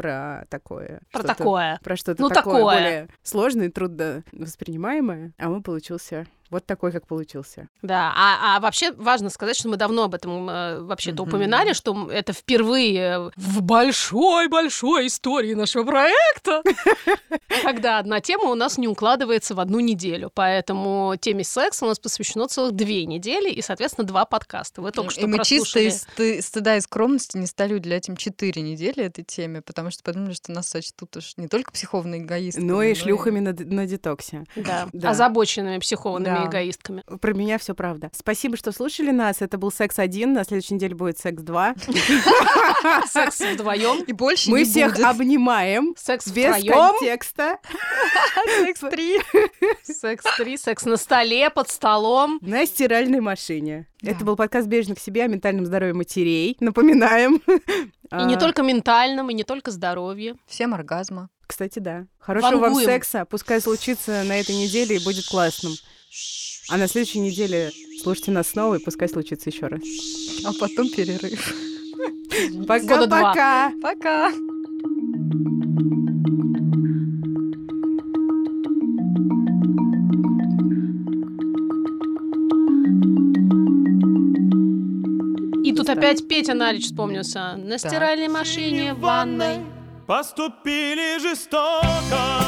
[0.00, 1.00] про такое.
[1.12, 1.78] Про такое.
[1.84, 2.62] Про что-то Ну, такое, такое.
[2.74, 5.32] более сложное и трудно воспринимаемое.
[5.38, 7.68] А он получился вот такой, как получился.
[7.82, 11.28] Да, а, а вообще важно сказать, что мы давно об этом э, вообще-то Мгм.
[11.28, 16.62] упоминали, что это впервые в большой-большой истории нашего проекта,
[17.62, 20.30] когда одна тема у нас не укладывается в одну неделю.
[20.34, 24.80] Поэтому теме секса у нас посвящено целых две недели и, соответственно, два подкаста.
[24.82, 28.16] Вы только что и мы чисто из сты- стыда и скромности не стали уделять им
[28.16, 32.60] 4 недели этой теме, потому что подумали, что нас сочтут уж не только психованные эгоисты,
[32.60, 33.52] Ну и шлюхами на,
[33.86, 34.44] детоксе.
[34.56, 35.10] Да, Да.
[35.10, 36.50] озабоченными психованными Да.
[36.50, 37.02] эгоистками.
[37.20, 38.10] Про меня все правда.
[38.14, 39.42] Спасибо, что слушали нас.
[39.42, 40.32] Это был секс 1.
[40.32, 41.74] На следующей неделе будет секс 2.
[43.06, 45.94] Секс вдвоем, И больше Мы всех обнимаем.
[45.98, 47.58] секс Без контекста.
[48.64, 49.20] Секс 3.
[49.82, 52.38] секс три, секс на столе, под столом.
[52.42, 53.86] На стиральной машине.
[54.02, 56.56] Это был подкаст «Бережно к себе» о ментальном здоровье матерей.
[56.60, 57.42] Напоминаем.
[58.12, 60.36] И не только ментальном, и не только здоровье.
[60.46, 61.28] Всем оргазма.
[61.46, 62.06] Кстати, да.
[62.18, 62.86] Хорошего вам Вангуем.
[62.86, 63.24] секса.
[63.24, 65.72] Пускай случится на этой неделе и будет классным.
[66.68, 69.80] А на следующей неделе слушайте нас снова, и пускай случится еще раз.
[70.44, 71.54] А потом перерыв.
[72.66, 73.72] Пока-пока!
[73.82, 74.30] Пока.
[85.64, 87.56] И тут опять Петя Налич вспомнился.
[87.56, 89.60] На стиральной машине, в ванной.
[90.06, 92.40] Поступили жестоко